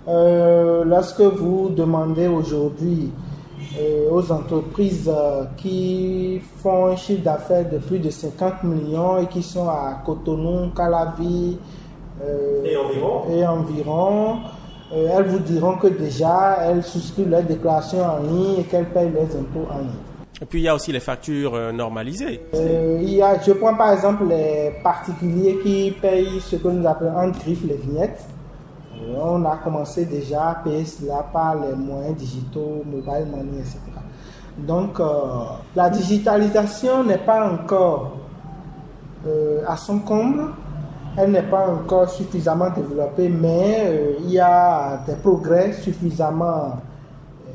Euh, 0.10 0.84
lorsque 0.84 1.22
vous 1.22 1.70
demandez 1.70 2.28
aujourd'hui 2.28 3.10
euh, 3.10 3.33
aux 4.12 4.32
entreprises 4.32 5.12
qui 5.58 6.40
font 6.62 6.88
un 6.88 6.96
chiffre 6.96 7.24
d'affaires 7.24 7.70
de 7.70 7.80
plus 7.80 8.00
de 8.00 8.10
50 8.10 8.64
millions 8.64 9.18
et 9.20 9.28
qui 9.28 9.42
sont 9.42 9.68
à 9.68 10.02
Cotonou, 10.06 10.70
Calavi 10.76 11.58
et 13.30 13.46
environ 13.48 14.38
euh, 14.94 15.08
elles 15.18 15.26
vous 15.26 15.40
diront 15.40 15.78
que 15.78 15.88
déjà, 15.88 16.58
elles 16.62 16.84
souscrivent 16.84 17.30
leurs 17.30 17.44
déclarations 17.44 18.04
en 18.04 18.20
ligne 18.20 18.60
et 18.60 18.64
qu'elles 18.64 18.90
payent 18.90 19.12
leurs 19.12 19.36
impôts 19.36 19.68
en 19.72 19.80
ligne. 19.80 19.90
Et 20.42 20.46
puis 20.46 20.60
il 20.60 20.64
y 20.64 20.68
a 20.68 20.76
aussi 20.76 20.92
les 20.92 21.00
factures 21.00 21.56
euh, 21.56 21.72
normalisées. 21.72 22.42
Euh, 22.54 23.00
il 23.02 23.16
y 23.16 23.22
a, 23.22 23.42
je 23.42 23.54
prends 23.54 23.76
par 23.76 23.94
exemple 23.94 24.26
les 24.28 24.74
particuliers 24.84 25.58
qui 25.64 25.92
payent 26.00 26.40
ce 26.42 26.58
que 26.58 26.68
nous 26.68 26.88
appelons 26.88 27.16
en 27.16 27.30
griffe 27.30 27.64
les 27.66 27.78
vignettes. 27.78 28.24
On 29.16 29.46
a 29.46 29.58
commencé 29.58 30.06
déjà 30.06 30.50
à 30.50 30.56
payer 30.56 30.86
cela 30.86 31.26
par 31.32 31.56
les 31.56 31.76
moyens 31.76 32.18
digitaux, 32.18 32.84
mobile 32.86 33.28
money, 33.30 33.60
etc. 33.60 33.80
Donc 34.58 35.00
la 35.76 35.90
digitalisation 35.90 37.04
n'est 37.04 37.18
pas 37.18 37.50
encore 37.50 38.18
à 39.68 39.78
son 39.78 40.00
comble 40.00 40.52
elle 41.18 41.32
n'est 41.32 41.44
pas 41.44 41.68
encore 41.68 42.10
suffisamment 42.10 42.70
développée, 42.72 43.30
mais 43.30 43.86
euh, 43.86 44.14
il 44.22 44.32
y 44.32 44.40
a 44.40 45.04
des 45.06 45.16
progrès 45.16 45.74
suffisamment 45.74 46.82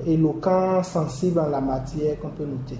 éloquents, 0.06 0.82
sensibles 0.82 1.40
en 1.40 1.48
la 1.48 1.60
matière 1.60 2.20
qu'on 2.20 2.28
peut 2.28 2.44
noter. 2.44 2.78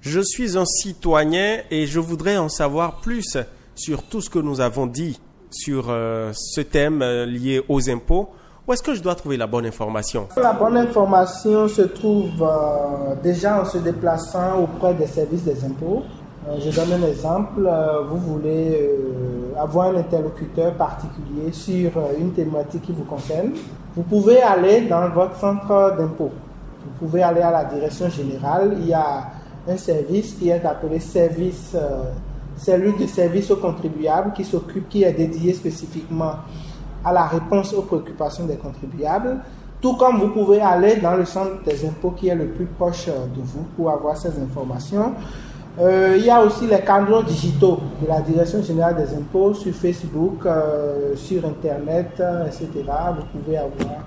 Je 0.00 0.20
suis 0.20 0.56
un 0.56 0.64
citoyen 0.64 1.58
et 1.70 1.86
je 1.86 2.00
voudrais 2.00 2.38
en 2.38 2.48
savoir 2.48 3.00
plus 3.00 3.36
sur 3.74 4.02
tout 4.02 4.20
ce 4.20 4.30
que 4.30 4.38
nous 4.38 4.60
avons 4.60 4.86
dit 4.86 5.20
sur 5.54 5.86
euh, 5.88 6.32
ce 6.34 6.60
thème 6.60 7.00
euh, 7.02 7.24
lié 7.26 7.62
aux 7.68 7.88
impôts. 7.88 8.28
Où 8.66 8.72
est-ce 8.72 8.82
que 8.82 8.94
je 8.94 9.02
dois 9.02 9.14
trouver 9.14 9.36
la 9.36 9.46
bonne 9.46 9.66
information? 9.66 10.28
La 10.36 10.54
bonne 10.54 10.76
information 10.76 11.68
se 11.68 11.82
trouve 11.82 12.42
déjà 13.22 13.60
en 13.60 13.66
se 13.66 13.76
déplaçant 13.76 14.58
auprès 14.58 14.94
des 14.94 15.06
services 15.06 15.44
des 15.44 15.64
impôts. 15.64 16.02
Euh, 16.46 16.56
je 16.60 16.70
donne 16.70 16.92
un 16.92 17.06
exemple. 17.06 17.66
Euh, 17.66 18.02
vous 18.02 18.18
voulez 18.18 18.78
euh, 18.78 19.58
avoir 19.58 19.88
un 19.88 19.96
interlocuteur 19.96 20.74
particulier 20.74 21.52
sur 21.52 21.90
une 22.18 22.32
thématique 22.32 22.82
qui 22.82 22.92
vous 22.92 23.04
concerne. 23.04 23.52
Vous 23.96 24.02
pouvez 24.02 24.42
aller 24.42 24.82
dans 24.82 25.08
votre 25.08 25.36
centre 25.36 25.94
d'impôt. 25.96 26.30
Vous 26.84 27.06
pouvez 27.06 27.22
aller 27.22 27.40
à 27.40 27.50
la 27.50 27.64
direction 27.64 28.10
générale. 28.10 28.76
Il 28.78 28.88
y 28.88 28.92
a 28.92 29.30
un 29.66 29.76
service 29.78 30.34
qui 30.34 30.50
est 30.50 30.64
appelé 30.66 31.00
service, 31.00 31.74
cellule 32.56 32.96
de 32.98 33.06
service 33.06 33.50
aux 33.50 33.56
contribuables 33.56 34.32
qui 34.32 34.44
s'occupe, 34.44 34.88
qui 34.88 35.02
est 35.02 35.12
dédié 35.12 35.52
spécifiquement 35.54 36.34
à 37.04 37.12
la 37.12 37.26
réponse 37.26 37.72
aux 37.74 37.82
préoccupations 37.82 38.46
des 38.46 38.56
contribuables. 38.56 39.38
Tout 39.80 39.96
comme 39.96 40.18
vous 40.18 40.28
pouvez 40.28 40.60
aller 40.60 40.96
dans 40.96 41.16
le 41.16 41.24
centre 41.24 41.62
des 41.64 41.86
impôts 41.86 42.12
qui 42.12 42.28
est 42.28 42.34
le 42.34 42.46
plus 42.46 42.66
proche 42.66 43.06
de 43.06 43.42
vous 43.42 43.64
pour 43.76 43.90
avoir 43.90 44.16
ces 44.16 44.30
informations. 44.40 45.12
Euh, 45.80 46.14
il 46.16 46.24
y 46.24 46.30
a 46.30 46.40
aussi 46.40 46.66
les 46.68 46.80
canaux 46.80 47.22
digitaux 47.22 47.80
de 48.00 48.06
la 48.06 48.20
Direction 48.20 48.62
générale 48.62 48.94
des 48.94 49.12
impôts 49.16 49.52
sur 49.54 49.74
Facebook, 49.74 50.46
euh, 50.46 51.16
sur 51.16 51.44
Internet, 51.44 52.12
euh, 52.20 52.46
etc. 52.46 52.68
Vous 52.78 53.38
pouvez 53.38 53.58
avoir 53.58 54.06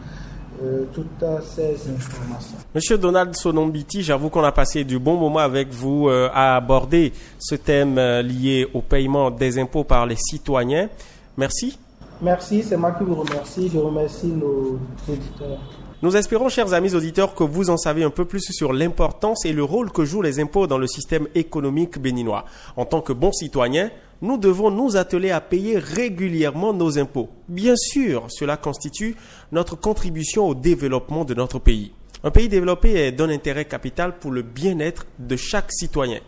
toutes 0.94 1.24
ces 1.44 1.76
informations. 1.90 2.58
Monsieur 2.74 2.98
Donald 2.98 3.36
Sonombiti, 3.36 4.04
j'avoue 4.04 4.30
qu'on 4.30 4.44
a 4.44 4.52
passé 4.52 4.84
du 4.84 5.00
bon 5.00 5.16
moment 5.16 5.40
avec 5.40 5.70
vous 5.70 6.10
à 6.10 6.56
aborder 6.56 7.14
ce 7.40 7.56
thème 7.56 7.96
lié 8.22 8.68
au 8.74 8.82
paiement 8.82 9.32
des 9.32 9.60
impôts 9.60 9.84
par 9.84 10.06
les 10.06 10.18
citoyens. 10.18 10.90
Merci. 11.38 11.78
Merci, 12.22 12.64
c'est 12.64 12.78
moi 12.78 12.94
qui 12.94 13.04
vous 13.04 13.16
remercie. 13.16 13.70
Je 13.72 13.78
remercie 13.78 14.28
nos 14.28 14.80
auditeurs. 15.08 15.60
Nous 16.04 16.16
espérons, 16.16 16.48
chers 16.48 16.74
amis 16.74 16.94
auditeurs, 16.94 17.34
que 17.34 17.44
vous 17.44 17.72
en 17.72 17.78
savez 17.78 18.04
un 18.04 18.12
peu 18.12 18.26
plus 18.26 18.52
sur 18.52 18.72
l'importance 18.72 19.46
et 19.46 19.54
le 19.54 19.64
rôle 19.64 19.92
que 19.92 20.06
jouent 20.06 20.22
les 20.22 20.40
impôts 20.40 20.68
dans 20.68 20.78
le 20.78 20.86
système 20.86 21.28
économique 21.34 22.00
béninois. 22.00 22.46
En 22.76 22.86
tant 22.86 23.02
que 23.02 23.14
bons 23.14 23.32
citoyens, 23.32 23.90
nous 24.22 24.38
devons 24.38 24.72
nous 24.72 24.98
atteler 24.98 25.32
à 25.32 25.42
payer 25.42 25.78
régulièrement 25.78 26.74
nos 26.74 26.98
impôts. 26.98 27.30
Bien 27.48 27.76
sûr, 27.76 28.26
cela 28.30 28.58
constitue 28.58 29.16
notre 29.52 29.76
contribution 29.76 30.48
au 30.48 30.56
développement 30.56 31.26
de 31.26 31.34
notre 31.34 31.60
pays. 31.60 31.92
Un 32.24 32.32
pays 32.32 32.50
développé 32.50 32.94
est 32.94 33.12
d'un 33.12 33.30
intérêt 33.30 33.66
capital 33.66 34.18
pour 34.18 34.32
le 34.32 34.42
bien-être 34.42 35.06
de 35.20 35.36
chaque 35.36 35.72
citoyen. 35.72 36.20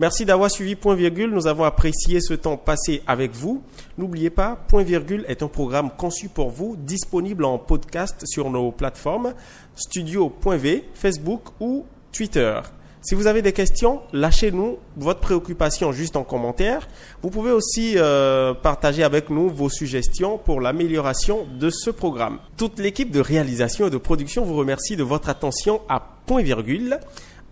Merci 0.00 0.24
d'avoir 0.24 0.50
suivi 0.50 0.76
Point 0.76 0.94
Virgule. 0.94 1.30
Nous 1.30 1.48
avons 1.48 1.64
apprécié 1.64 2.20
ce 2.20 2.34
temps 2.34 2.56
passé 2.56 3.02
avec 3.06 3.32
vous. 3.32 3.62
N'oubliez 3.96 4.30
pas, 4.30 4.54
Point 4.68 4.84
Virgule 4.84 5.24
est 5.26 5.42
un 5.42 5.48
programme 5.48 5.90
conçu 5.90 6.28
pour 6.28 6.50
vous, 6.50 6.76
disponible 6.76 7.44
en 7.44 7.58
podcast 7.58 8.22
sur 8.26 8.50
nos 8.50 8.70
plateformes 8.70 9.34
studio.v, 9.74 10.84
Facebook 10.94 11.42
ou 11.58 11.84
Twitter. 12.12 12.60
Si 13.00 13.14
vous 13.14 13.26
avez 13.26 13.42
des 13.42 13.52
questions, 13.52 14.00
lâchez-nous 14.12 14.78
votre 14.96 15.20
préoccupation 15.20 15.92
juste 15.92 16.16
en 16.16 16.24
commentaire. 16.24 16.88
Vous 17.22 17.30
pouvez 17.30 17.52
aussi 17.52 17.94
euh, 17.96 18.54
partager 18.54 19.04
avec 19.04 19.30
nous 19.30 19.48
vos 19.48 19.68
suggestions 19.68 20.38
pour 20.38 20.60
l'amélioration 20.60 21.46
de 21.58 21.70
ce 21.70 21.90
programme. 21.90 22.38
Toute 22.56 22.78
l'équipe 22.78 23.10
de 23.10 23.20
réalisation 23.20 23.86
et 23.86 23.90
de 23.90 23.98
production 23.98 24.44
vous 24.44 24.56
remercie 24.56 24.96
de 24.96 25.04
votre 25.04 25.28
attention 25.28 25.80
à 25.88 26.02
Point 26.26 26.42
Virgule. 26.42 26.98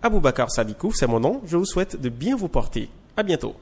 Aboubacar 0.03 0.51
Sadikou, 0.51 0.91
c'est 0.93 1.07
mon 1.07 1.19
nom. 1.19 1.41
Je 1.45 1.57
vous 1.57 1.65
souhaite 1.65 1.99
de 1.99 2.09
bien 2.09 2.35
vous 2.35 2.49
porter. 2.49 2.89
À 3.15 3.23
bientôt. 3.23 3.55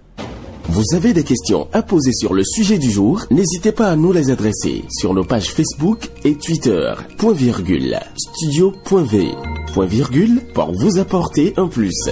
Vous 0.76 0.94
avez 0.94 1.14
des 1.14 1.24
questions 1.24 1.70
à 1.72 1.82
poser 1.82 2.12
sur 2.12 2.34
le 2.34 2.44
sujet 2.44 2.78
du 2.78 2.92
jour 2.92 3.24
N'hésitez 3.32 3.72
pas 3.72 3.88
à 3.88 3.96
nous 3.96 4.12
les 4.12 4.30
adresser 4.30 4.84
sur 4.90 5.14
nos 5.14 5.24
pages 5.24 5.54
Facebook 5.54 6.10
et 6.26 6.36
Twitter. 6.36 6.94
Point 7.18 7.32
virgule. 7.32 7.98
Studio.v. 8.18 9.32
Point 9.74 9.86
virgule 9.86 10.42
pour 10.54 10.74
vous 10.74 11.00
apporter 11.00 11.54
un 11.56 11.70
plus. 11.70 12.10